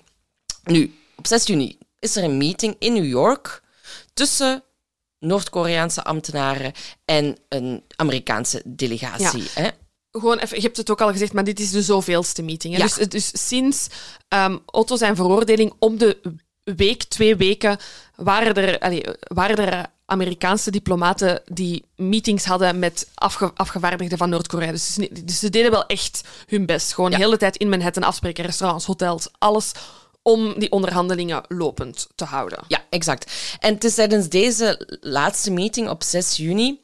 [0.64, 3.62] Nu, op 6 juni is er een meeting in New York
[4.14, 4.64] tussen
[5.20, 6.74] Noord-Koreaanse ambtenaren
[7.06, 9.44] en een Amerikaanse delegatie.
[9.54, 9.70] Hè?
[10.20, 12.74] Gewoon even, je hebt het ook al gezegd, maar dit is de zoveelste meeting.
[12.74, 12.80] Hè?
[12.80, 12.86] Ja.
[12.86, 13.88] Dus, het- dus sinds
[14.28, 16.18] ehm, Otto zijn veroordeling om de
[16.64, 17.78] week, twee weken,
[18.16, 24.72] waren er, allee, waren er Amerikaanse diplomaten die meetings hadden met afge- afgevaardigden van Noord-Korea.
[24.72, 26.94] Dus, dus ze deden wel echt hun best.
[26.94, 27.18] Gewoon Ja.
[27.18, 29.72] de hele tijd in Manhattan afspreken, restaurants, hotels, alles
[30.22, 32.60] om die onderhandelingen lopend te houden.
[32.68, 33.32] Ja, exact.
[33.60, 36.80] En het is tijdens deze laatste meeting op 6 juni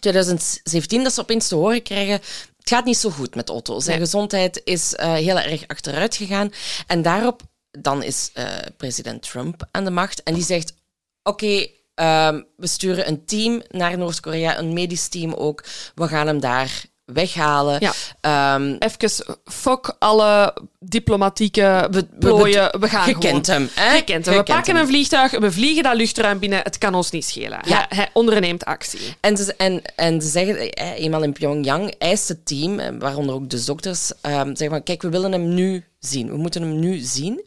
[0.00, 2.12] 2017 dat ze opeens te horen krijgen.
[2.58, 3.80] Het gaat niet zo goed met Otto.
[3.80, 4.06] Zijn Nee.
[4.06, 6.52] gezondheid is eh, heel erg achteruit gegaan.
[6.86, 8.46] En daarop dan is eh,
[8.76, 10.22] president Trump aan de macht.
[10.22, 10.74] En die zegt:
[11.22, 15.64] Oké, ehm, we sturen een team naar Noord-Korea, een medisch team ook.
[15.94, 17.80] We gaan hem daar weghalen.
[17.80, 17.92] Ja.
[18.20, 22.80] Ehm, Even, fuck alle diplomatieke we- plooien.
[22.80, 23.94] We, gaan je kent hem, hè?
[23.94, 24.34] Je kent hem.
[24.34, 24.82] We Je pakken hem.
[24.82, 26.60] een vliegtuig, we vliegen dat luchtruim binnen.
[26.62, 27.58] Het kan ons niet schelen.
[27.64, 27.76] Ja.
[27.88, 29.16] Hij, hij onderneemt actie.
[29.20, 33.34] En ze, en, en ze zeggen, eh, eenmaal in Pyongyang, eist het team, eh, waaronder
[33.34, 36.28] ook de dokters, ehm, zeggen van, kijk, we willen hem nu zien.
[36.30, 37.42] We moeten hem nu zien.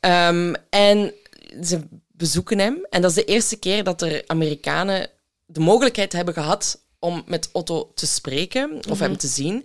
[0.00, 1.12] Ehm, en
[1.64, 1.80] ze
[2.12, 2.86] bezoeken hem.
[2.90, 5.06] En dat is de eerste keer dat er Amerikanen
[5.46, 9.64] de mogelijkheid hebben gehad om met Otto te spreken of hem te zien.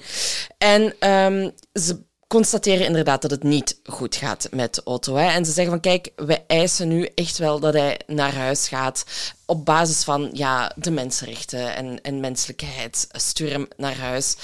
[0.57, 5.15] En ehm, ze constateren inderdaad dat het niet goed gaat met Otto.
[5.15, 5.27] Hè.
[5.27, 9.05] En ze zeggen van, kijk, we eisen nu echt wel dat hij naar huis gaat
[9.45, 13.07] op basis van ja, de mensenrechten en, en menselijkheid.
[13.11, 14.35] Stuur hem naar huis.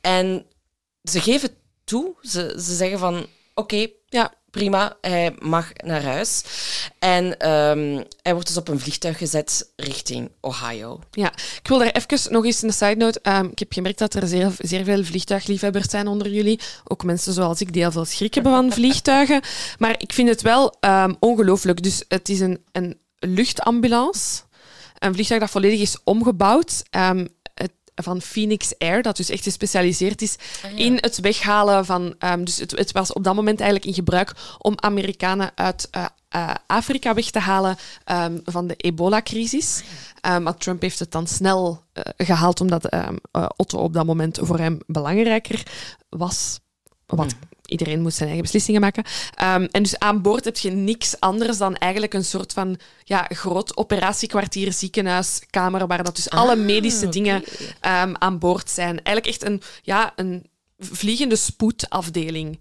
[0.00, 0.46] En
[1.02, 1.50] ze geven
[1.84, 2.14] toe.
[2.22, 6.42] Ze, ze zeggen van, oké, ja, prima, hij mag naar huis.
[6.98, 11.00] En ehm, hij wordt dus op een vliegtuig gezet richting Ohio.
[11.10, 13.20] Ja, ik wil daar even nog eens een side note.
[13.22, 16.60] Ehm, ik heb gemerkt dat er zeer, zeer veel vliegtuigliefhebbers zijn onder jullie.
[16.84, 19.40] Ook mensen zoals ik die heel veel schrik hebben van vliegtuigen.
[19.78, 21.82] Maar ik vind het wel ehm, ongelooflijk.
[21.82, 24.42] Dus het is een, een luchtambulance.
[24.98, 26.82] Een vliegtuig dat volledig is omgebouwd.
[28.02, 30.36] Van Phoenix Air, dat dus echt gespecialiseerd is
[30.74, 32.14] in het weghalen van...
[32.18, 36.04] ehm, dus het, het was op dat moment eigenlijk in gebruik om Amerikanen uit eh,
[36.28, 39.82] eh, Afrika weg te halen ehm, van de ebola-crisis.
[40.20, 42.88] Ehm, maar Trump heeft het dan snel eh, gehaald, omdat
[43.56, 45.62] Otto op dat moment voor hem belangrijker
[46.08, 46.60] was.
[47.06, 47.36] Want
[47.68, 49.04] iedereen moet zijn eigen beslissingen maken.
[49.34, 53.26] Ehm, en dus aan boord heb je niks anders dan eigenlijk een soort van ja,
[53.28, 57.44] groot operatiekwartier, ziekenhuis, kamer, waar dat dus alle medische dingen
[57.80, 59.02] ehm, aan boord zijn.
[59.02, 60.46] Eigenlijk echt een, ja, een
[60.78, 62.60] vliegende spoedafdeling.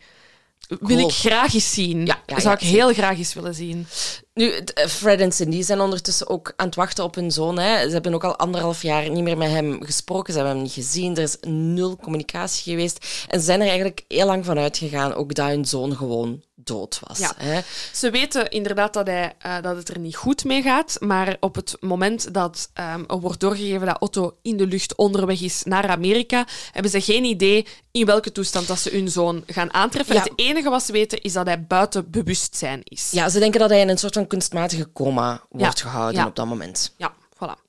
[0.68, 2.06] Wil ik graag eens zien.
[2.06, 3.88] Ja, ja, Zou ja, ik heel graag eens willen zien.
[4.34, 7.60] Nu, eh, Fred en Cindy zijn ondertussen ook aan het wachten op hun zoon.
[7.60, 7.86] Hè.
[7.88, 10.34] Ze hebben ook al anderhalf jaar niet meer met hem gesproken.
[10.34, 11.16] Ze hebben hem niet gezien.
[11.16, 13.26] Er is nul communicatie geweest.
[13.28, 17.00] En ze zijn er eigenlijk heel lang van uitgegaan ook dat hun zoon gewoon dood
[17.08, 17.18] was.
[17.18, 17.34] Ja.
[17.38, 17.60] Hè.
[17.94, 21.56] Ze weten inderdaad dat, hij, eh, dat het er niet goed mee gaat, maar op
[21.56, 25.88] het moment dat ehm, er wordt doorgegeven dat Otto in de lucht onderweg is naar
[25.88, 30.16] Amerika, hebben ze geen idee in welke toestand dat ze hun zoon gaan aantreffen.
[30.16, 30.22] Ja.
[30.22, 33.08] Het enige wat ze weten is dat hij buiten bewustzijn is.
[33.12, 36.36] Ja, ze denken dat hij in een soort van kunstmatige coma wordt Ja, gehouden op
[36.36, 36.94] dat moment.
[36.98, 37.66] Ja, voilà.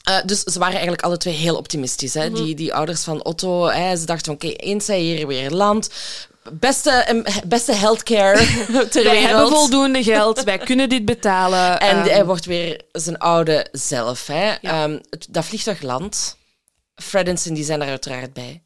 [0.00, 2.14] Eh, dus ze waren eigenlijk alle twee heel optimistisch.
[2.14, 2.30] Hè?
[2.30, 5.90] die, die ouders van Otto, hè, ze dachten van oké, eens hij hier weer landt,
[6.52, 8.36] beste, beste healthcare
[8.90, 9.24] ter Wij wereld.
[9.26, 11.80] hebben voldoende geld, wij kunnen dit betalen.
[11.80, 14.26] En ehm, hij wordt weer zijn oude zelf.
[14.26, 14.46] Hè?
[14.46, 14.58] Ja.
[14.62, 16.36] Ehm, het- dat vliegtuig landt.
[16.94, 18.62] Fred en Cindy zijn er uiteraard bij.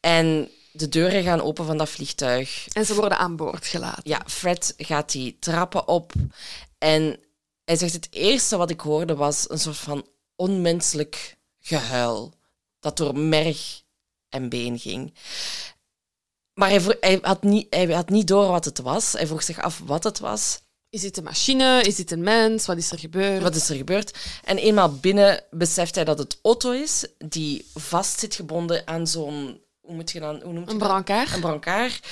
[0.00, 2.66] En de deuren gaan open van dat vliegtuig.
[2.72, 4.02] en ze worden aan boord gelaten.
[4.04, 6.12] Ja, Fred gaat die trappen op.
[6.78, 7.18] En
[7.64, 12.34] hij zegt: Het eerste wat ik hoorde was een soort van onmenselijk gehuil.
[12.80, 13.82] Dat door merg
[14.28, 15.14] en been ging.
[16.56, 19.12] Maar hij, hij, had niet, hij had niet door wat het was.
[19.12, 20.60] Hij vroeg zich af wat het was.
[20.90, 21.82] Is dit een machine?
[21.82, 22.66] Is dit een mens?
[22.66, 23.42] Wat is er gebeurd?
[23.42, 24.18] Wat is er gebeurd?
[24.44, 29.60] En eenmaal binnen beseft hij dat het Otto is, die vast zit gebonden aan zo'n...
[29.80, 30.40] Hoe moet je dan...
[30.42, 31.32] Hoe noemt Een brancard?
[31.32, 32.06] Een brancard.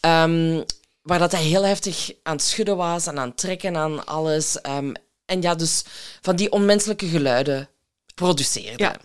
[0.00, 0.62] Ehm,
[1.02, 4.60] waar dat hij heel heftig aan het schudden was en aan het trekken aan alles.
[4.60, 4.92] Ehm,
[5.24, 5.84] en ja, dus
[6.20, 7.68] van die onmenselijke geluiden
[8.14, 8.82] produceerde.
[8.82, 8.96] Ja.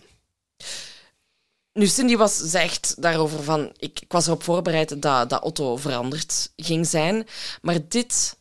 [1.76, 3.72] Nu, Cindy was, zegt daarover van...
[3.76, 7.26] Ik, ik was erop voorbereid dat, dat Otto veranderd ging zijn.
[7.62, 8.36] Maar dit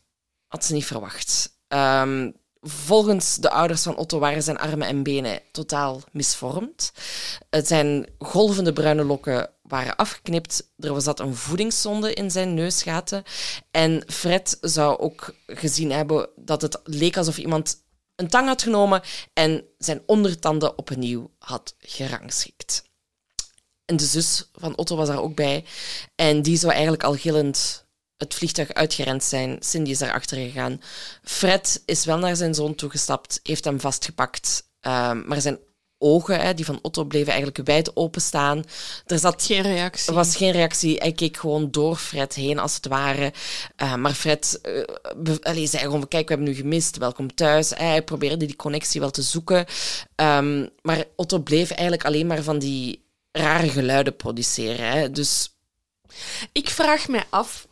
[0.47, 1.57] had ze niet verwacht.
[1.67, 2.31] Ehm,
[2.61, 6.91] volgens de ouders van Otto waren zijn armen en benen totaal misvormd.
[7.49, 10.71] Zijn golvende bruine lokken waren afgeknipt.
[10.77, 13.23] Er zat een voedingszonde in zijn neusgaten.
[13.71, 17.83] En Fred zou ook gezien hebben dat het leek alsof iemand
[18.15, 19.01] een tang had genomen
[19.33, 22.83] en zijn ondertanden opnieuw had gerangschikt.
[23.85, 25.65] En de zus van Otto was daar ook bij.
[26.15, 27.85] En die zou eigenlijk al gillend
[28.17, 29.57] het vliegtuig uitgerend zijn.
[29.59, 30.81] Cindy is daarachter gegaan.
[31.23, 34.69] Fred is wel naar zijn zoon toegestapt, heeft hem vastgepakt.
[34.79, 35.59] Ehm, maar zijn
[35.97, 38.63] ogen, hè, die van Otto, bleven eigenlijk wijd openstaan.
[39.05, 40.07] Er zat Geen reactie.
[40.09, 40.97] er was geen reactie.
[40.97, 43.33] Hij keek gewoon door Fred heen, als het ware.
[43.75, 44.59] Eh, maar Fred
[45.41, 47.69] allee, zei gewoon, kijk, we hebben nu gemist, welkom thuis.
[47.69, 49.65] Hij probeerde die connectie wel te zoeken.
[50.15, 53.04] Ehm, maar Otto bleef eigenlijk alleen maar van die
[53.37, 54.89] rare geluiden produceren.
[54.91, 55.11] Hè.
[55.11, 55.55] Dus
[56.51, 57.67] Ik vraag mij af.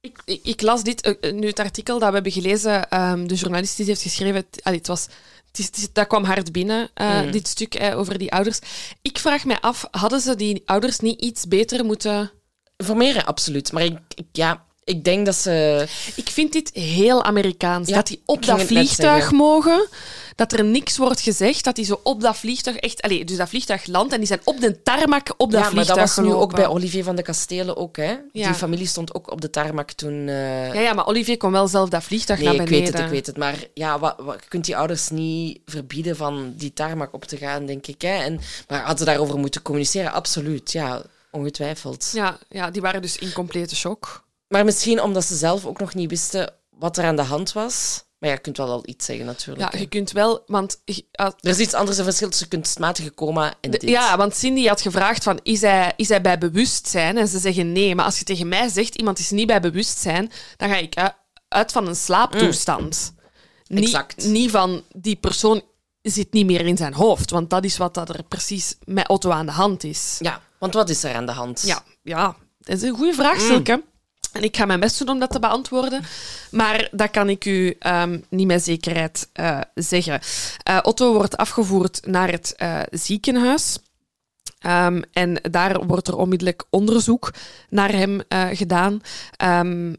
[0.00, 3.26] Ik, ik, ik las dit, eh, eh, nu het artikel dat we hebben gelezen, ehm,
[3.26, 5.02] de journalist die heeft geschreven, het, allee, het was,
[5.46, 7.30] het is, het is- dat kwam hard binnen, eh, Mm.
[7.30, 8.58] dit stuk eh, over die ouders.
[9.02, 12.30] Ik vraag mij af, hadden ze die ouders niet iets beter moeten...
[12.76, 13.72] voor meer, absoluut.
[13.72, 15.86] Maar ik, ik- ja, ik denk dat ze...
[16.16, 17.88] Ik vind dit heel Amerikaans.
[17.88, 19.88] Ja, dat die op dat vliegtuig mogen,
[20.34, 23.02] dat er niks wordt gezegd, dat die zo op dat vliegtuig echt...
[23.02, 25.70] Allee, dus dat vliegtuig landt en die zijn op de tarmac op dat ja, maar
[25.70, 28.16] vliegtuig dat was nu ook bij Olivier van de Kastelen ook, hè.
[28.32, 28.46] Ja.
[28.46, 30.28] Die familie stond ook op de tarmac toen...
[30.28, 32.84] eh, Ja, ja, maar Olivier kon wel zelf dat vliegtuig Nee, naar ik beneden.
[32.84, 33.36] weet het, ik weet het.
[33.36, 37.36] Maar ja, wat, wat, je kunt die ouders niet verbieden van die tarmac op te
[37.36, 38.02] gaan, denk ik.
[38.02, 38.16] Hè?
[38.22, 40.12] En, maar hadden ze daarover moeten communiceren?
[40.12, 42.10] Absoluut, ja, ongetwijfeld.
[42.12, 44.24] Ja, ja, die waren dus in complete shock.
[44.48, 48.04] Maar misschien omdat ze zelf ook nog niet wisten wat er aan de hand was.
[48.22, 49.72] Maar ja, je kunt wel al iets zeggen, natuurlijk.
[49.72, 50.82] Ja, je kunt wel, want
[51.14, 53.82] Er is iets anders een verschil tussen kunstmatige coma en dit.
[53.82, 57.18] ja, want Cindy had gevraagd van, is hij, is hij bij bewustzijn?
[57.18, 57.94] En ze zeggen nee.
[57.94, 61.12] Maar als je tegen mij zegt, iemand is niet bij bewustzijn, dan ga ik
[61.48, 63.14] uit, van een slaaptoestand.
[63.16, 63.84] Niet, Mm.
[63.84, 64.24] Exact.
[64.24, 65.62] niet van, die persoon
[66.02, 67.30] zit niet meer in zijn hoofd.
[67.30, 70.16] Want dat is wat dat er precies met Otto aan de hand is.
[70.20, 71.62] Ja, want wat is er aan de hand?
[71.66, 73.82] Ja, ja, dat is een goede vraag, Silke.
[74.32, 76.02] En ik ga mijn best doen om dat te beantwoorden.
[76.50, 80.20] Maar dat kan ik u ehm, niet met zekerheid eh, zeggen.
[80.62, 83.78] Eh, Otto wordt afgevoerd naar het eh, ziekenhuis.
[84.58, 87.32] Ehm, en daar wordt er onmiddellijk onderzoek
[87.68, 88.20] naar hem
[88.52, 89.00] gedaan.
[89.36, 89.92] Ehm,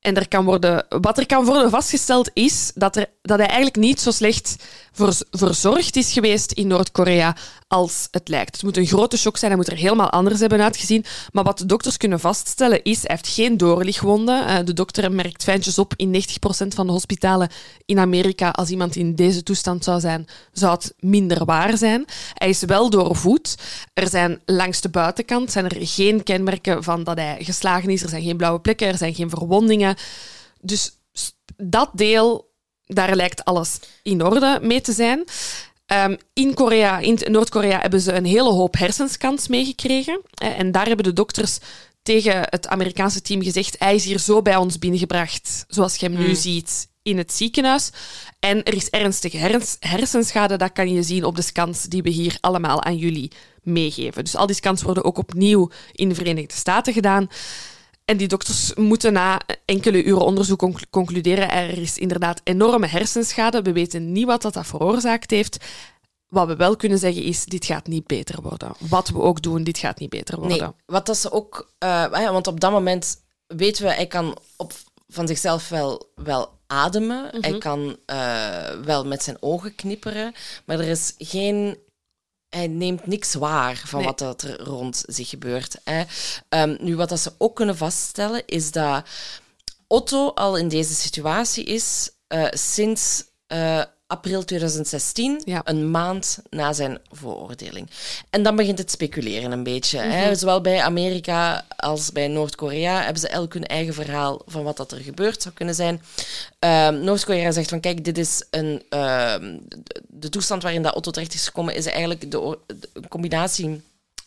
[0.00, 3.76] en er kan worden, wat er kan worden vastgesteld is dat, er, dat hij eigenlijk
[3.76, 4.56] niet zo slecht
[5.30, 7.36] verzorgd is geweest in Noord-Korea
[7.68, 8.52] als het lijkt.
[8.52, 11.04] Het moet een grote shock zijn, hij moet er helemaal anders hebben uitgezien.
[11.32, 14.46] Maar wat de dokters kunnen vaststellen is, hij heeft geen doorlichtwonden.
[14.46, 17.48] Eh, de dokter merkt fijntjes op in 90% van de hospitalen
[17.84, 18.50] in Amerika.
[18.50, 22.04] Als iemand in deze toestand zou zijn, zou het minder waar zijn.
[22.34, 23.54] Hij is wel doorvoed.
[23.94, 28.02] Er zijn langs de buitenkant zijn er geen kenmerken van dat hij geslagen is.
[28.02, 29.96] Er zijn geen blauwe plekken, er zijn geen verwondingen.
[30.60, 30.92] Dus
[31.56, 32.49] dat deel,
[32.94, 35.24] daar lijkt alles in orde mee te zijn.
[35.86, 40.20] Ehm, in Korea, in Noord-Korea, hebben ze een hele hoop hersenskans meegekregen.
[40.34, 41.58] En daar hebben de dokters
[42.02, 46.18] tegen het Amerikaanse team gezegd: hij is hier zo bij ons binnengebracht, zoals je hem
[46.18, 47.90] nu ziet in het ziekenhuis.
[48.38, 52.10] En er is ernstige hers- hersenschade, dat kan je zien op de scans die we
[52.10, 53.32] hier allemaal aan jullie
[53.62, 54.24] meegeven.
[54.24, 57.28] Dus al die scans worden ook opnieuw in de Verenigde Staten gedaan.
[58.10, 63.62] En die dokters moeten na enkele uren onderzoek conc- concluderen er is inderdaad enorme hersenschade.
[63.62, 65.64] We weten niet wat dat, dat veroorzaakt heeft.
[66.28, 68.72] Wat we wel kunnen zeggen is, dit gaat niet beter worden.
[68.78, 70.58] Wat we ook doen, dit gaat niet beter worden.
[70.58, 71.72] Nee, wat dat ze ook...
[71.78, 74.72] eh, ja, want op dat moment weten we, hij kan op,
[75.08, 77.24] van zichzelf wel, wel ademen.
[77.32, 77.40] Mhm.
[77.50, 80.32] Hij kan eh, wel met zijn ogen knipperen.
[80.64, 81.78] Maar er is geen...
[82.50, 84.08] Hij neemt niks waar van Nee.
[84.08, 85.76] wat dat er rond zich gebeurt.
[85.84, 86.02] Hè.
[86.48, 89.06] Ehm, nu, wat dat ze ook kunnen vaststellen, is dat
[89.86, 95.60] Otto al in deze situatie is eh, sinds eh, april 2016, Ja.
[95.64, 97.90] een maand na zijn veroordeling.
[98.30, 99.98] En dan begint het speculeren een beetje.
[99.98, 100.08] Mhm.
[100.10, 100.34] hè.
[100.34, 104.92] Zowel bij Amerika als bij Noord-Korea hebben ze elk hun eigen verhaal van wat dat
[104.92, 106.02] er gebeurd zou kunnen zijn.
[106.58, 109.56] Ehm, Noord-Korea zegt van kijk, dit is een, ehm,
[110.08, 112.58] de- toestand waarin dat Otto terecht is gekomen, is eigenlijk de,
[113.08, 113.80] combinatie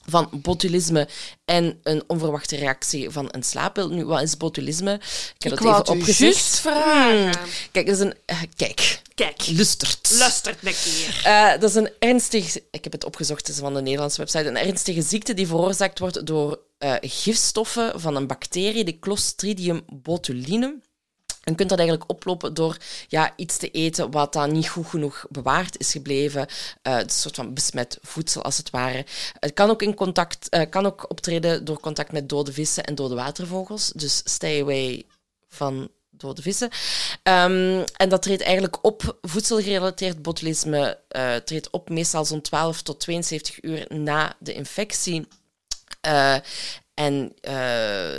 [0.05, 1.07] van botulisme
[1.45, 3.89] en een onverwachte reactie van een slaappil.
[3.89, 4.93] Nu, wat is botulisme?
[4.93, 6.59] Ik heb Ik dat even opgezocht.
[6.59, 7.21] vragen.
[7.21, 7.31] Hmm.
[7.71, 8.13] Kijk, dat is een...
[8.25, 10.11] eh, kijk, Kijk, lustert.
[10.17, 11.21] luistert een keer.
[11.23, 12.57] Eh, dat is een ernstig...
[12.71, 14.47] Ik heb het opgezocht, het is van de Nederlandse website.
[14.47, 20.81] Een ernstige ziekte die veroorzaakt wordt door eh, gifstoffen van een bacterie, de Clostridium botulinum.
[21.43, 22.77] En kunt dat eigenlijk oplopen door
[23.07, 26.47] ja, iets te eten wat dan niet goed genoeg bewaard is gebleven.
[26.81, 29.05] Eh, een soort van besmet voedsel, als het ware.
[29.39, 32.95] Het kan ook, in contact, eh, kan ook optreden door contact met dode vissen en
[32.95, 33.91] dode watervogels.
[33.95, 35.05] Dus stay away
[35.47, 36.69] van dode vissen.
[37.23, 42.99] Ehm, en dat treedt eigenlijk op, voedselgerelateerd botulisme eh, treedt op meestal zo'n 12 tot
[42.99, 45.27] 72 uur na de infectie.
[46.93, 47.53] En eh,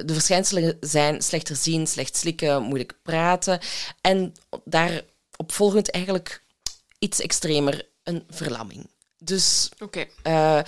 [0.05, 3.61] de verschijnselen zijn slechter zien, slecht slikken, moeilijk praten.
[4.01, 4.33] En
[4.65, 6.43] daarop volgend eigenlijk
[6.99, 8.87] iets extremer, een verlamming.
[9.19, 10.05] Dus Oké.
[10.23, 10.61] eh,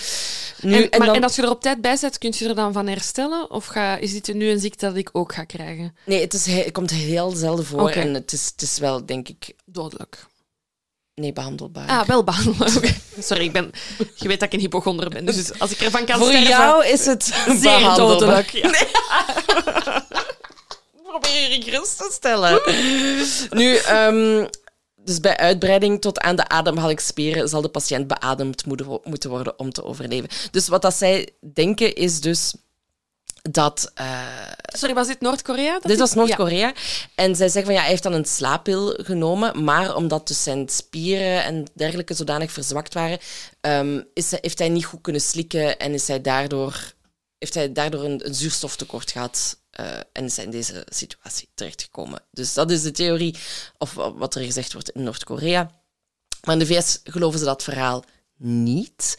[0.61, 0.75] nu...
[0.75, 2.55] En, en maar, dan, en als je er op tijd bij zet, kun je er
[2.55, 3.51] dan van herstellen?
[3.51, 5.97] Of ga, is dit nu een ziekte dat ik ook ga krijgen?
[6.05, 7.91] nee, het, is, he- het komt heel zelden voor.
[7.91, 10.27] En het is, het is wel, denk ik, Dodelijk.
[11.21, 11.89] Nee, behandelbaar.
[11.89, 12.77] Ah, wel behandelen.
[12.77, 12.95] Oké.
[13.21, 13.71] Sorry, ik ben,
[14.15, 15.25] je weet dat ik een hypochonder ben.
[15.25, 16.49] Dus als ik ervan kan Voor sterven...
[16.49, 18.19] jou is het Zeer behandelbaar.
[18.19, 18.51] dodelijk.
[18.51, 18.71] Ja.
[21.07, 22.61] Probeer je gerust te stellen.
[23.51, 24.47] nu, ehm,
[24.97, 28.67] dus bij uitbreiding tot aan de ademhalingsspieren zal de patiënt beademd
[29.05, 30.29] moeten worden om te overleven.
[30.51, 32.55] Dus wat dat zij denken is dus
[33.51, 33.91] dat...
[33.95, 34.21] eh,
[34.63, 35.79] Sorry, was dit Noord-Korea?
[35.79, 36.17] dit was Ja.
[36.17, 36.75] Noord-Korea.
[37.15, 40.69] En zij zeggen van ja, hij heeft dan een slaappil genomen, maar omdat dus zijn
[40.69, 43.19] spieren en dergelijke zodanig verzwakt waren,
[43.61, 46.93] ehm, is heeft hij niet goed kunnen slikken en is hij daardoor,
[47.39, 52.21] heeft hij daardoor een, een zuurstoftekort gehad eh, en is hij in deze situatie terechtgekomen.
[52.31, 53.37] Dus dat is de theorie,
[53.79, 55.71] of wa- wat er gezegd wordt in Noord-Korea.
[56.45, 58.05] Maar in de VS geloven ze dat verhaal
[58.39, 59.19] niet.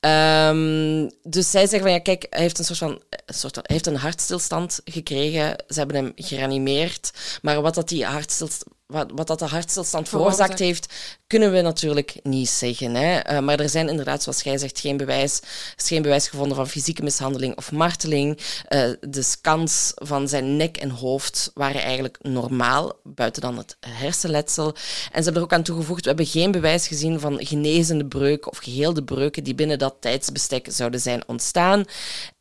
[0.00, 3.86] Ehm, dus zij zeggen van ja, kijk, hij heeft een soort van, soort hij heeft
[3.86, 5.64] een hartstilstand gekregen.
[5.68, 7.10] Ze hebben hem gereanimeerd.
[7.42, 10.94] Maar wat dat die hartstilstand, wat, wat dat de hartstilstand veroorzaakt heeft,
[11.26, 12.94] kunnen we natuurlijk niet zeggen.
[12.94, 13.18] Hè?
[13.18, 15.40] Eh, maar er zijn inderdaad, zoals jij zegt, geen bewijs,
[15.76, 18.38] is geen bewijs gevonden van fysieke mishandeling of marteling.
[18.68, 24.66] Eh, de scans van zijn nek en hoofd waren eigenlijk normaal, buiten dan het hersenletsel.
[24.66, 24.74] En
[25.18, 28.58] ze hebben er ook aan toegevoegd, we hebben geen bewijs gezien van genezende breuken of
[28.58, 31.84] geheelde breuken die binnen dat tijdsbestek zouden zijn ontstaan.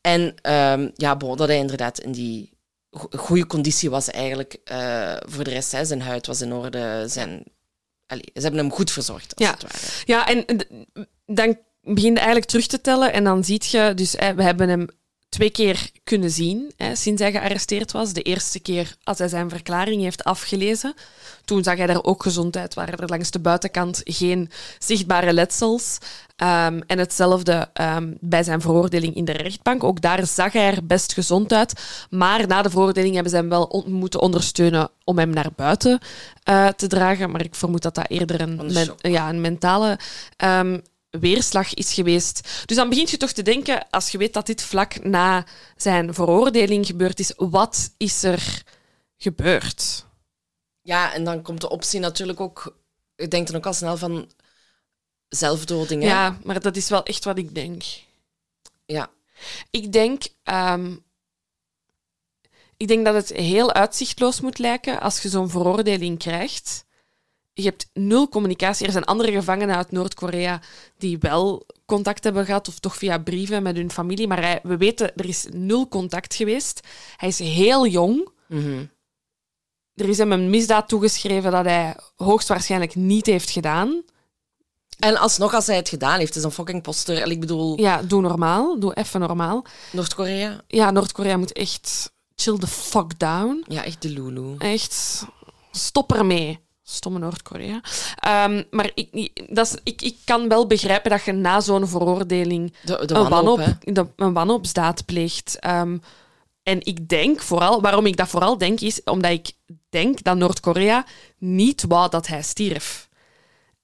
[0.02, 2.55] En ehm, ja, bon, dat hij inderdaad in die
[3.18, 4.58] goede conditie was eigenlijk.
[4.64, 7.04] eh, voor de rest, hè, zijn huid was in orde.
[7.08, 7.44] Zijn,
[8.08, 9.54] allee, ze hebben hem goed verzorgd, als Ja.
[9.54, 9.86] het ware.
[10.06, 10.46] Ja, en
[11.26, 14.70] dan begin je eigenlijk terug te tellen en dan zie je, dus hè, we hebben
[14.70, 14.88] hem
[15.30, 18.14] twee keer kunnen zien hè, sinds hij gearresteerd was.
[18.14, 20.94] De eerste keer als hij zijn verklaring heeft afgelezen.
[21.46, 25.98] Toen zag hij er ook gezond uit, waren er langs de buitenkant geen zichtbare letsels.
[26.36, 29.84] Ehm, en hetzelfde ehm, bij zijn veroordeling in de rechtbank.
[29.84, 31.74] Ook daar zag hij er best gezond uit.
[32.10, 36.00] Maar na de veroordeling hebben ze hem wel on- moeten ondersteunen om hem naar buiten
[36.44, 37.32] eh, te dragen.
[37.32, 40.00] Maar ik vermoed dat dat eerder een, men- ja, een mentale
[40.38, 40.80] ehm,
[41.10, 42.64] weerslag is geweest.
[42.66, 46.14] Dus dan begint je toch te denken, als je weet dat dit vlak na zijn
[46.14, 48.64] veroordeling gebeurd is, wat is er
[49.18, 50.06] gebeurd?
[50.82, 52.76] Ja, en dan komt de optie natuurlijk ook...
[53.16, 54.30] Ik denk dan ook al snel van
[55.36, 56.02] zelfdoding.
[56.02, 56.08] hè?
[56.08, 57.84] Ja, maar dat is wel echt wat ik denk.
[58.86, 59.10] ja.
[59.70, 60.96] Ik denk, ehm,
[62.78, 66.86] ik denk dat het heel uitzichtloos moet lijken als je zo'n veroordeling krijgt.
[67.54, 68.86] Je hebt nul communicatie.
[68.86, 70.62] Er zijn andere gevangenen uit Noord-Korea
[70.98, 74.28] die wel contact hebben gehad, of toch via brieven met hun familie.
[74.28, 76.80] Maar hij- we weten, er is nul contact geweest.
[77.18, 78.30] Hij is heel jong.
[78.48, 78.86] Mhm.
[79.96, 84.04] Er is hem een misdaad toegeschreven dat hij hoogstwaarschijnlijk niet heeft gedaan.
[85.00, 87.22] En alsnog, als hij het gedaan heeft, is een fucking poster.
[87.22, 88.80] En Ik bedoel, Ja, doe normaal.
[88.80, 89.66] Doe even normaal.
[89.92, 93.64] Noord-Korea, Ja, Noord-Korea moet echt chill the fuck down.
[93.68, 94.56] ja, echt de Lulu.
[94.58, 95.24] Echt,
[95.72, 96.60] stop ermee.
[96.88, 97.82] Stomme Noord-Korea.
[98.16, 102.74] Ehm, maar ik, dat is, ik, ik kan wel begrijpen dat je na zo'n veroordeling
[102.84, 105.60] De, de een, wanhoop, de- een wanhoopsdaad pleegt.
[105.60, 105.98] Ehm,
[106.64, 109.52] en ik denk vooral, waarom ik dat vooral denk, is omdat ik
[109.90, 111.06] denk dat Noord-Korea
[111.38, 113.05] niet wou dat hij stierf.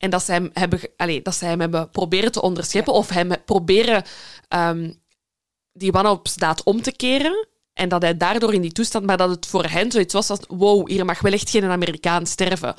[0.02, 3.32] En dat zij hem hebben, allee, dat zij hem hebben proberen te onderscheppen of hem
[3.46, 4.04] proberen
[4.48, 4.92] ehm,
[5.74, 7.48] die wanhoopsdaad om te keren.
[7.74, 10.40] En dat hij daardoor in die toestand, maar dat het voor hen zoiets was als:
[10.48, 12.76] wow, hier mag wel echt geen Amerikaan sterven.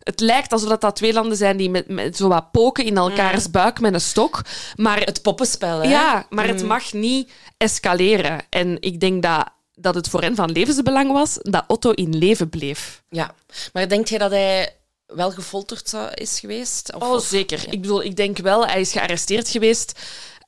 [0.00, 2.96] Het lijkt alsof dat, dat twee landen zijn die met, met zo wat poken in
[2.96, 4.40] elkaars buik met een stok.
[4.76, 5.88] Maar Het poppenspel, hè.
[5.88, 8.42] ja, maar het mag niet escaleren.
[8.50, 12.48] En ik denk dat, dat het voor hen van levensbelang was dat Otto in leven
[12.48, 13.02] bleef.
[13.08, 13.34] Ja.
[13.72, 14.76] Maar denk jij dat hij
[15.14, 16.94] wel gefolterd zou- is geweest?
[16.94, 17.64] Of, Oh, zeker.
[17.70, 19.92] Ik bedoel, ik denk wel, hij is gearresteerd geweest.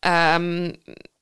[0.01, 0.73] Ehm,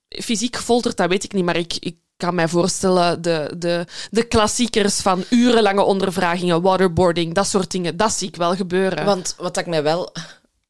[0.09, 4.22] fysiek gefolterd, dat weet ik niet, maar ik, ik kan mij voorstellen, de, de, de
[4.22, 9.05] klassiekers van urenlange ondervragingen, waterboarding, dat soort dingen, dat zie ik wel gebeuren.
[9.05, 10.12] Want wat ik mij wel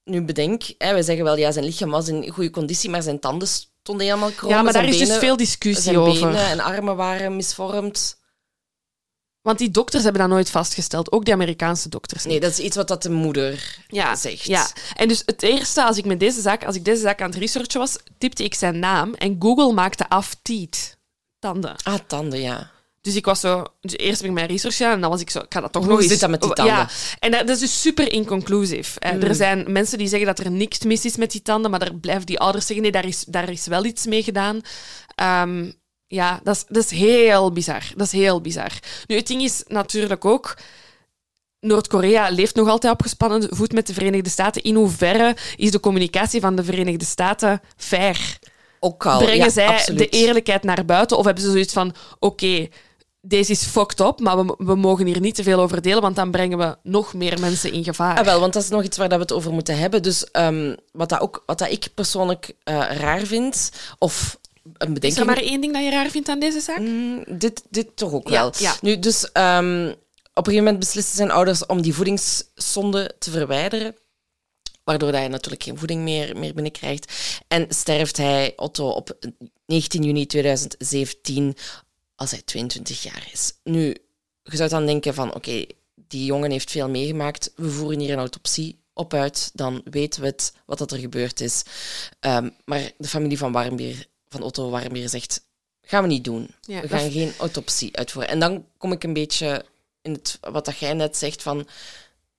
[0.05, 3.21] nu bedenk, hè, we zeggen wel, ja, zijn lichaam was in goede conditie, maar zijn
[3.21, 4.51] tanden stonden helemaal krom.
[4.51, 6.27] ja, maar daar zijn is dus veel discussie Zijn over.
[6.29, 8.23] benen en armen waren misvormd.
[9.45, 12.23] Want die dokters hebben dat nooit vastgesteld, ook die Amerikaanse dokters.
[12.23, 12.33] niet.
[12.33, 14.45] Nee, dat is iets wat dat de moeder ja, zegt.
[14.45, 17.31] Ja, en dus het eerste, als ik, met deze zaak, als ik deze zaak aan
[17.31, 20.97] het researchen was, tipte ik zijn naam en Google maakte af teeth,
[21.39, 21.77] tanden.
[21.83, 22.71] Ah, tanden, ja.
[23.01, 23.65] Dus ik was zo...
[23.81, 25.39] Dus eerst heb ik mijn research gedaan en dan was ik zo...
[25.39, 26.11] Ik ga dat toch Hoe nog eens...
[26.11, 26.75] zit dat met die tanden?
[26.75, 26.89] Ja,
[27.19, 28.97] en dat, dat is dus super inconclusief.
[28.97, 31.81] Eh, Er zijn mensen die zeggen dat er niks mis is met die tanden, maar
[31.81, 34.61] daar blijven die ouders zeggen, nee, daar is, daar is wel iets mee gedaan.
[35.15, 35.71] Ehm,
[36.07, 37.83] ja, dat is, dat is heel bizar.
[37.97, 38.71] Dat is heel bizar.
[39.07, 40.57] Nu, het ding is natuurlijk ook...
[41.61, 44.63] Noord-Korea leeft nog altijd op gespannen voet met de Verenigde Staten.
[44.63, 48.39] In hoeverre is de communicatie van de Verenigde Staten fair?
[48.81, 49.19] Ook al.
[49.19, 49.99] Brengen ja, zij absoluut.
[49.99, 51.19] de eerlijkheid naar buiten?
[51.19, 52.69] Of hebben ze zoiets van: oké,
[53.21, 56.17] deze is fucked up, maar we, we mogen hier niet te veel over delen, want
[56.17, 58.19] dan brengen we nog meer mensen in gevaar.
[58.19, 60.03] Ah, wel, want dat is nog iets waar dat we het over moeten hebben.
[60.03, 64.87] Dus ehm, wat, dat ook, wat dat ik persoonlijk eh, raar vind, of een is
[64.87, 65.27] er bedenking...
[65.27, 66.79] maar één ding dat je raar vindt aan deze zaak?
[66.79, 68.53] Mm, dit, dit toch ook wel.
[68.59, 68.77] ja.
[68.81, 69.89] Nu, dus ehm,
[70.35, 73.97] op een gegeven moment beslisten zijn ouders om die voedingszonde te verwijderen.
[74.85, 77.13] Waardoor dat hij natuurlijk geen voeding meer, meer binnenkrijgt.
[77.49, 79.19] En sterft hij, Otto, op
[79.67, 81.57] 19 juni 2017,
[82.17, 83.53] als hij 22 jaar is.
[83.63, 83.97] Nu,
[84.43, 87.53] je zou dan denken van, oké, die jongen heeft veel meegemaakt.
[87.57, 89.51] We voeren hier een autopsie op uit.
[89.55, 91.63] Dan weten we het, wat dat er gebeurd is.
[92.21, 95.45] Ehm, maar de familie van Warmbier, van Otto Warmbier, zegt,
[95.83, 96.55] gaan we niet doen.
[96.61, 98.33] Ja, we gaan geen autopsie uitvoeren.
[98.33, 99.65] En dan kom ik een beetje
[100.03, 101.67] in het, wat dat jij net zegt van,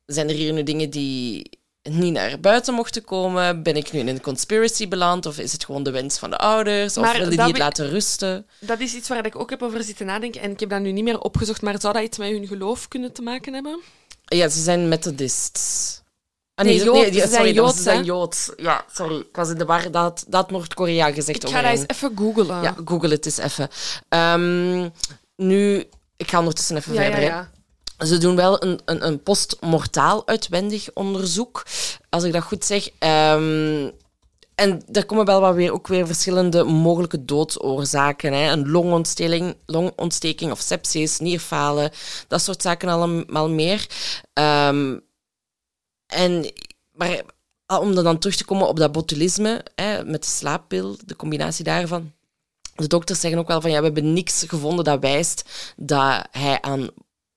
[0.05, 1.49] zijn er hier nu dingen die
[1.89, 3.63] niet naar buiten mochten komen?
[3.63, 5.25] Ben ik nu in een conspiracy beland?
[5.25, 6.97] Of is het gewoon de wens van de ouders?
[6.97, 8.47] Of Maar willen die het laten rusten?
[8.59, 10.91] Dat is iets waar ik ook heb over zitten nadenken en ik heb dat nu
[10.91, 13.79] niet meer opgezocht, maar zou dat iets met hun geloof kunnen te maken hebben?
[14.25, 16.01] Ja, ze zijn Methodists.
[16.55, 18.03] Ah, Nee, ja, ze zijn sorry, dat was- Joods, ze zijn?
[18.03, 18.51] Joods.
[18.57, 19.15] Ja, sorry.
[19.19, 19.91] Ik was in de war.
[19.91, 22.61] Dat dat Noord-Korea gezegd Ik ga dat eens even googlen.
[22.61, 23.69] Ja, google het eens even.
[24.09, 24.89] Ehm,
[25.35, 25.83] nu,
[26.17, 27.21] ik ga ondertussen even ja, verder.
[27.21, 27.49] ja.
[28.05, 31.65] Ze doen wel een, een, een postmortaal uitwendig onderzoek,
[32.09, 32.89] als ik dat goed zeg.
[32.99, 33.89] Ehm,
[34.55, 38.33] en er komen wel wat weer, ook weer verschillende mogelijke doodsoorzaken.
[38.33, 38.51] Hè.
[38.51, 41.91] Een longontsteking, longontsteking of sepsis, nierfalen,
[42.27, 43.85] dat soort zaken allemaal meer.
[44.33, 44.97] Ehm,
[46.07, 46.53] en,
[46.91, 47.21] maar
[47.65, 51.63] ah, om dan terug te komen op dat botulisme, hè, met de slaappil, de combinatie
[51.63, 52.13] daarvan.
[52.75, 56.61] De dokters zeggen ook wel van ja, we hebben niks gevonden dat wijst dat hij
[56.61, 56.89] aan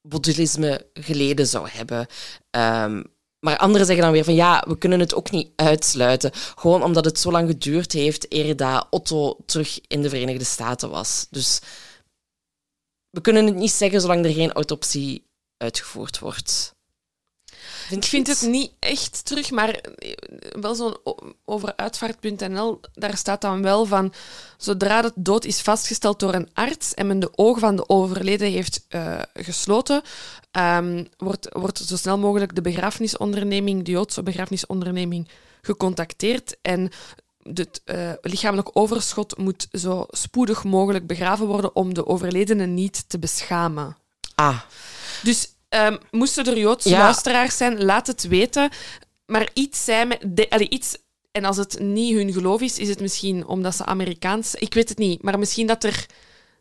[0.09, 2.07] botulisme geleden zou hebben.
[2.51, 3.03] Ehm,
[3.41, 6.31] maar anderen zeggen dan weer van ja, we kunnen het ook niet uitsluiten.
[6.35, 10.91] Gewoon omdat het zo lang geduurd heeft eer dat Otto terug in de Verenigde Staten
[10.91, 11.27] was.
[11.31, 11.61] Dus
[13.11, 16.77] we kunnen het niet zeggen zolang er geen autopsie uitgevoerd wordt.
[17.89, 20.13] Vind Ik vind het niet echt terug, maar eh,
[20.61, 24.13] wel zo'n o- over uitvaart.nl, daar staat dan wel van,
[24.57, 28.51] zodra de dood is vastgesteld door een arts en men de ogen van de overleden
[28.51, 30.03] heeft eh, gesloten,
[30.51, 35.29] ehm, wordt, wordt zo snel mogelijk de begrafenisonderneming, de Joodse begrafenisonderneming,
[35.63, 36.91] gecontacteerd en
[37.55, 43.19] het eh, lichamelijk overschot moet zo spoedig mogelijk begraven worden om de overledene niet te
[43.19, 43.97] beschamen.
[44.35, 44.61] Ah,
[45.23, 46.99] Dus ehm, moesten er Joodse Ja.
[46.99, 48.71] luisteraars zijn, laat het weten.
[49.27, 49.85] Maar iets.
[50.27, 50.97] De, allee, iets,
[51.33, 54.55] en als het niet hun geloof is, is het misschien omdat ze Amerikaans...
[54.55, 56.07] Ik weet het niet, maar misschien dat er...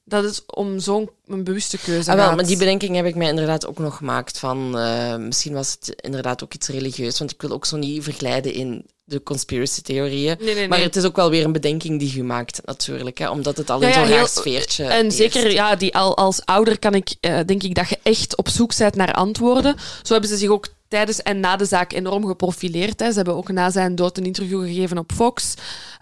[0.10, 3.28] Dat het om zo'n een bewuste keuze Ah, wel, maar die bedenking heb ik mij
[3.28, 4.40] inderdaad ook nog gemaakt.
[4.40, 7.20] Van, eh, misschien was het inderdaad ook iets religieus.
[7.20, 10.36] Want ik wil ook zo niet verglijden in de conspiracy-theorieën.
[10.40, 13.18] Nee, nee, Maar het is ook wel weer een bedenking die je maakt, natuurlijk.
[13.18, 15.96] Hè, omdat het al Ja, in ja, zo'n heel- raar sfeertje En zeker, ja, die,
[15.96, 19.14] al, als ouder kan ik, eh, denk ik dat je echt op zoek bent naar
[19.14, 19.76] antwoorden.
[20.04, 23.00] Zo hebben ze zich ook tijdens en na de zaak enorm geprofileerd.
[23.00, 23.10] Hè.
[23.10, 25.54] Ze hebben ook na zijn dood een interview gegeven op Fox.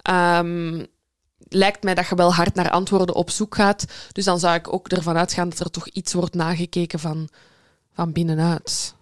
[0.02, 0.84] Ehm,
[1.56, 3.86] lijkt mij dat je wel hard naar antwoorden op zoek gaat.
[4.12, 7.30] Dus dan zou ik ook ervan uitgaan dat er toch iets wordt nagekeken van,
[7.94, 8.94] van binnenuit.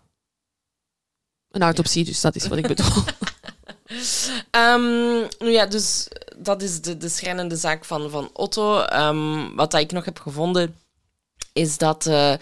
[1.52, 3.04] Een autopsie, dus dat is wat ik bedoel.
[4.52, 8.80] Ehm, nu ja, dus dat is de, de schrijnende zaak van, van Otto.
[8.80, 10.76] Ehm, wat dat ik nog heb gevonden,
[11.54, 12.34] is dat eh,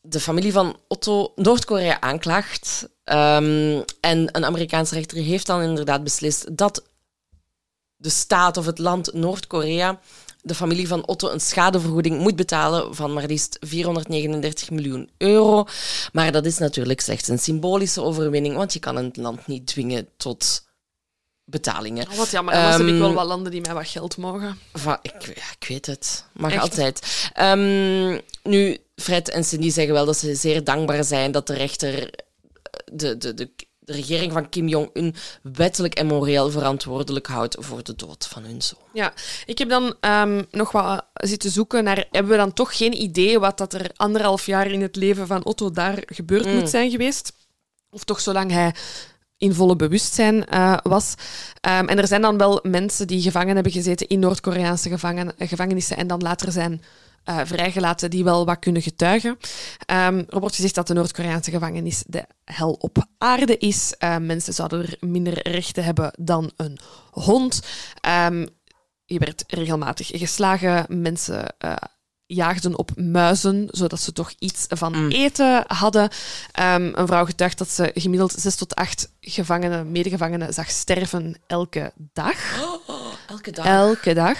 [0.00, 2.88] de familie van Otto Noord-Korea aanklaagt.
[3.04, 6.82] Ehm, en een Amerikaanse rechter heeft dan inderdaad beslist dat
[8.02, 10.00] de staat of het land Noord-Korea
[10.42, 15.64] de familie van Otto een schadevergoeding moet betalen van maar liefst 439 miljoen euro.
[16.12, 20.08] Maar dat is natuurlijk slechts een symbolische overwinning, want je kan een land niet dwingen
[20.16, 20.64] tot
[21.44, 22.08] betalingen.
[22.10, 24.58] Oh, wat jammer, anders heb ik wel Ehm, wat landen die mij wat geld mogen.
[24.72, 26.24] Va- ik, ja, ik weet het.
[26.32, 26.62] Mag Echt?
[26.62, 27.30] altijd.
[27.32, 32.10] Ehm, nu, Fred en Cindy zeggen wel dat ze zeer dankbaar zijn dat de rechter
[32.92, 33.50] de, de, de,
[33.84, 38.62] de regering van Kim Jong-un wettelijk en moreel verantwoordelijk houdt voor de dood van hun
[38.62, 38.80] zoon.
[38.92, 39.12] Ja,
[39.46, 42.06] ik heb dan ehm, nog wat zitten zoeken naar...
[42.10, 45.44] Hebben we dan toch geen idee wat dat er anderhalf jaar in het leven van
[45.44, 46.54] Otto daar gebeurd Mm.
[46.54, 47.32] moet zijn geweest?
[47.90, 48.74] Of toch zolang hij
[49.36, 51.14] in volle bewustzijn eh, was.
[51.60, 55.48] Ehm, en er zijn dan wel mensen die gevangen hebben gezeten in Noord-Koreaanse gevangen, eh,
[55.48, 56.82] gevangenissen en dan later zijn
[57.24, 59.38] eh, vrijgelaten die wel wat kunnen getuigen.
[59.86, 63.94] Ehm, er wordt gezegd dat de Noord-Koreaanse gevangenis de hel op aarde is.
[63.98, 66.78] Eh, mensen zouden er minder rechten hebben dan een
[67.10, 67.62] hond.
[68.00, 68.46] Ehm,
[69.04, 70.86] je werd regelmatig geslagen.
[70.88, 71.76] Mensen eh,
[72.26, 75.10] jaagden op muizen, zodat ze toch iets van Mm.
[75.10, 76.08] eten hadden.
[76.52, 81.92] Ehm, een vrouw getuigt dat ze gemiddeld zes tot acht gevangenen, medegevangenen zag sterven elke
[82.12, 82.36] dag.
[83.32, 83.64] elke dag.
[83.66, 84.38] Elke dag.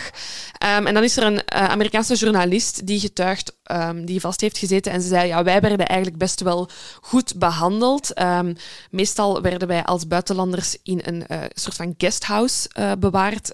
[0.59, 4.59] Ehm, en dan is er een eh, Amerikaanse journalist die getuigt, ehm, die vast heeft
[4.59, 4.93] gezeten.
[4.93, 6.68] En ze zei, ja, wij werden eigenlijk best wel
[7.01, 8.12] goed behandeld.
[8.12, 8.55] Ehm,
[8.90, 13.53] meestal werden wij als buitenlanders in een eh, soort van guesthouse eh, bewaard.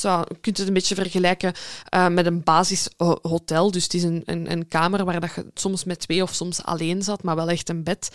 [0.00, 1.52] Je kunt het een beetje vergelijken
[2.10, 3.70] met een basishotel.
[3.70, 6.62] Dus het is een, een, een kamer waar dat je soms met twee of soms
[6.62, 8.10] alleen zat, maar wel echt een bed.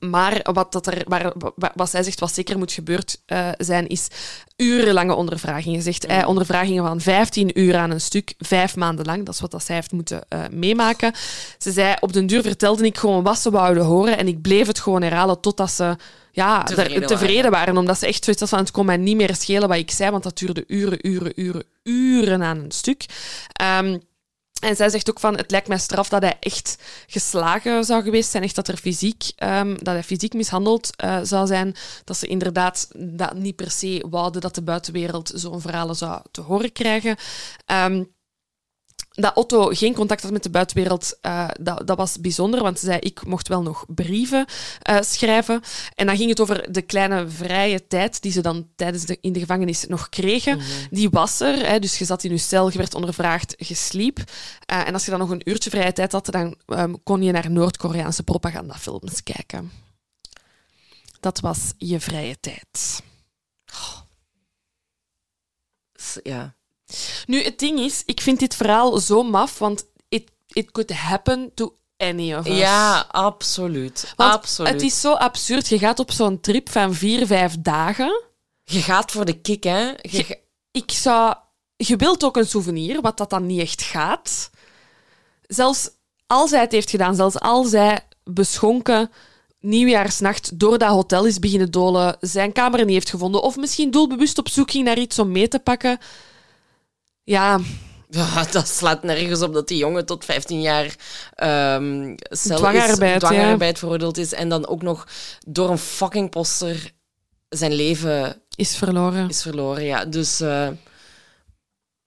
[0.00, 3.86] Maar wat, dat er, waar, wa- wat zij zegt, wat zeker moet gebeurd eh, zijn,
[3.88, 4.08] is
[4.56, 5.82] urenlange ondervragingen.
[5.82, 9.24] Zegt hij ondervragingen van 15 uur aan een stuk, vijf maanden lang.
[9.24, 11.12] Dat is wat dat zij heeft moeten eh, meemaken.
[11.58, 14.66] Ze zei, op den duur vertelde ik gewoon wat ze wouden horen en ik bleef
[14.66, 15.96] het gewoon herhalen totdat ze
[16.32, 17.76] ja, Tevreden tevreden waren.
[17.76, 20.10] Omdat ze echt zoiets had van, het kon mij niet meer schelen wat ik zei,
[20.10, 23.04] want dat duurde uren, uren, uren, uren aan een stuk.
[23.52, 23.98] Ehm,
[24.60, 28.30] en zij zegt ook van, het lijkt mij straf dat hij echt geslagen zou geweest
[28.30, 28.42] zijn.
[28.42, 31.74] Echt dat, er fysiek, ehm, dat hij fysiek mishandeld eh, zou zijn.
[32.04, 36.40] Dat ze inderdaad dat niet per se wouden dat de buitenwereld zo'n verhalen zou te
[36.40, 37.16] horen krijgen.
[37.66, 38.04] Ehm,
[39.10, 42.86] dat Otto geen contact had met de buitenwereld, eh, dat, dat was bijzonder, want ze
[42.86, 44.46] zei, ik mocht wel nog brieven
[44.82, 45.60] eh, schrijven.
[45.94, 49.32] En dan ging het over de kleine vrije tijd die ze dan tijdens de, in
[49.32, 50.60] de gevangenis nog kregen.
[50.90, 54.18] Die was er, hè, dus je zat in je cel, je werd ondervraagd, je sliep.
[54.66, 57.32] Eh, en als je dan nog een uurtje vrije tijd had, dan ehm, kon je
[57.32, 59.70] naar Noord-Koreaanse propagandafilms kijken.
[61.20, 63.02] Dat was je vrije tijd.
[66.22, 66.54] Ja.
[67.26, 71.50] Nu, het ding is, ik vind dit verhaal zo maf, want it, it could happen
[71.54, 72.56] to any of us.
[72.56, 74.12] ja, absoluut.
[74.16, 74.72] Want absoluut.
[74.72, 75.68] Het is zo absurd.
[75.68, 78.22] Je gaat op zo'n trip van vier, vijf dagen.
[78.64, 79.92] Je gaat voor de kick, hè.
[80.02, 80.38] Je
[80.70, 81.34] Ik zou...
[81.76, 84.50] Je wilt ook een souvenir, wat dat dan niet echt gaat.
[85.46, 85.90] Zelfs
[86.26, 89.10] als hij het heeft gedaan, zelfs als hij beschonken
[89.60, 94.38] nieuwjaarsnacht door dat hotel is beginnen dolen, zijn kamer niet heeft gevonden, of misschien doelbewust
[94.38, 95.98] op zoek ging naar iets om mee te pakken.
[97.30, 97.60] Ja,
[98.50, 100.94] dat slaat nergens op dat die jongen tot 15 jaar
[102.28, 104.32] cel Dwangarbeid, is, dwangarbeid veroordeeld is.
[104.32, 105.06] En dan ook nog
[105.46, 106.92] door een fucking poster
[107.48, 109.28] zijn leven is verloren.
[109.28, 109.84] is verloren.
[109.84, 110.40] Ja, dus...
[110.40, 110.68] eh,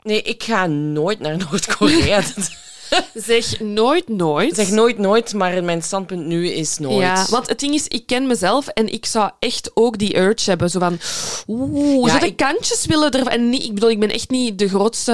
[0.01, 2.21] nee, ik ga nooit naar Noord-Korea.
[3.13, 4.55] Zeg nooit, nooit.
[4.55, 7.01] zeg nooit nooit, maar mijn standpunt nu is nooit.
[7.01, 10.49] Ja, want het ding is, ik ken mezelf en ik zou echt ook die urge
[10.49, 10.69] hebben.
[10.69, 10.99] Zo van,
[11.47, 13.27] oeh, Ja, zo de ik- kantjes willen er...
[13.27, 15.11] En niet, ik bedoel, ik ben echt niet de grootste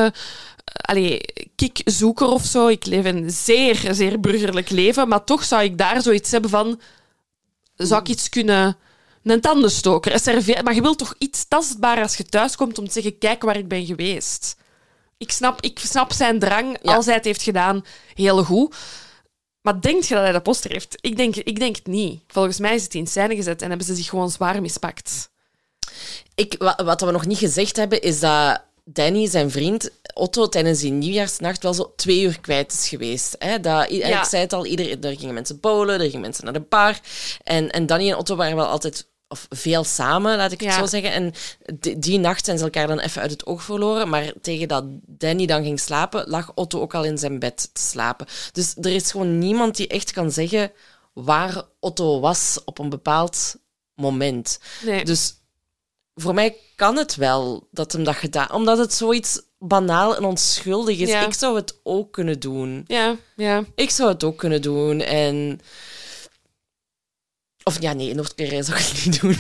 [0.66, 1.22] eh, allee,
[1.56, 2.68] kickzoeker of zo.
[2.68, 5.08] Ik leef een zeer, zeer burgerlijk leven.
[5.08, 6.80] Maar toch zou ik daar zoiets hebben van...
[7.76, 8.78] Zou ik iets kunnen...
[9.24, 10.64] Een tandenstoker, een.
[10.64, 13.68] Maar je wilt toch iets tastbaar als je thuiskomt om te zeggen, kijk waar ik
[13.68, 14.56] ben geweest.
[15.20, 16.96] Ik snap, ik snap zijn drang, Ja.
[16.96, 18.76] als hij het heeft gedaan, heel goed.
[19.62, 20.98] Maar denkt je dat hij dat poster heeft?
[21.02, 22.22] Ik denk, ik denk het niet.
[22.28, 25.30] Volgens mij is het in scène gezet en hebben ze zich gewoon zwaar mispakt.
[26.36, 30.80] Ik, wa- wat we nog niet gezegd hebben, is dat Danny, zijn vriend, Otto, tijdens
[30.80, 33.36] die nieuwjaarsnacht wel zo twee uur kwijt is geweest.
[33.40, 33.60] Hè?
[33.60, 34.20] Dat, Ja.
[34.20, 37.00] Ik zei het al, ieder, er gingen mensen bowlen, er gingen mensen naar de bar.
[37.44, 40.80] En, en Danny en Otto waren wel altijd of veel samen, laat ik het Ja.
[40.80, 41.12] zo zeggen.
[41.12, 41.34] En
[41.80, 44.10] die, die nacht zijn ze elkaar dan even uit het oog verloren.
[44.10, 47.82] Maar tegen dat Danny dan ging slapen, lag Otto ook al in zijn bed te
[47.82, 48.28] slapen.
[48.52, 50.72] Dus er is gewoon niemand die echt kan zeggen
[51.14, 53.56] waar Otto was op een bepaald
[53.96, 54.60] moment.
[54.86, 55.06] Nee.
[55.06, 55.34] Dus
[56.16, 58.52] voor mij kan het wel dat hem dat gedaan...
[58.52, 61.10] Omdat het zoiets banaal en onschuldig is.
[61.10, 61.26] Ja.
[61.26, 62.84] Ik zou het ook kunnen doen.
[62.88, 63.64] Ja, ja.
[63.76, 65.02] Ik zou het ook kunnen doen.
[65.02, 65.60] En...
[67.70, 69.38] Of ja, nee, Noord-Korea zou ik het niet doen.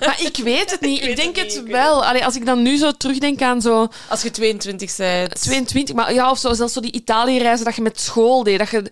[0.00, 1.02] Maar ik weet het niet.
[1.02, 2.04] ik, denk het niet, wel.
[2.04, 5.40] Allee, als ik dan nu zo terugdenk aan zo Als je 22 bent...
[5.40, 8.58] 22, maar ja, of zo, zelfs zo die Italië-reizen dat je met school deed.
[8.58, 8.90] Dat je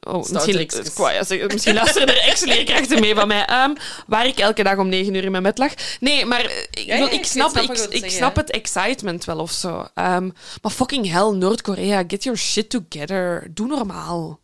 [0.00, 3.44] Oh, misschien, ja zeggen, misschien luisteren er ex-leerkrachten mee van mij.
[3.44, 3.74] Ehm,
[4.06, 5.72] waar ik elke dag om negen uur in mijn bed lag.
[6.00, 9.24] Nee, maar eh, ik, Ja, wil- ja, ik ik snap, ik, ik snap het excitement
[9.24, 9.86] wel of zo.
[9.94, 10.30] Ehm,
[10.62, 13.46] maar fucking hell, Noord-Korea, get your shit together.
[13.50, 14.40] Doe normaal.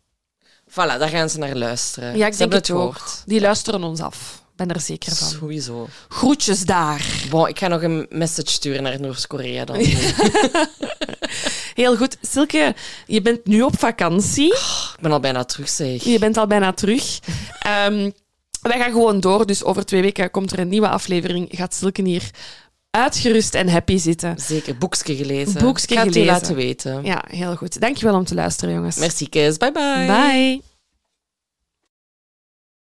[0.75, 2.17] Voilà, daar gaan ze naar luisteren.
[2.17, 2.77] Ja, ik Ze denk hebben het ook.
[2.97, 3.23] gehoord.
[3.25, 4.43] Die luisteren ons af.
[4.55, 5.27] Ben er zeker van.
[5.27, 5.87] Sowieso.
[6.09, 7.05] Groetjes daar.
[7.29, 9.75] Bon, ik ga nog een message sturen naar Noord-Korea dan.
[11.73, 12.17] Heel goed.
[12.21, 14.53] Silke, je bent nu op vakantie.
[14.53, 16.03] ik ben al bijna terug, zeg.
[16.03, 17.19] Je bent al bijna terug.
[17.59, 18.09] Ehm,
[18.61, 19.45] wij gaan gewoon door.
[19.45, 21.47] Dus over twee weken komt er een nieuwe aflevering.
[21.51, 22.29] Gaat Silke hier
[22.95, 24.35] uitgerust en happy zitten.
[24.39, 25.61] Zeker, boekje gelezen.
[25.61, 26.25] Boekje u gelezen.
[26.25, 27.03] laten weten.
[27.03, 27.79] Ja, heel goed.
[27.79, 28.97] Dankjewel om te luisteren, jongens.
[28.97, 29.57] Merci, Kees.
[29.57, 30.05] Bye, bye.
[30.05, 30.74] Bye.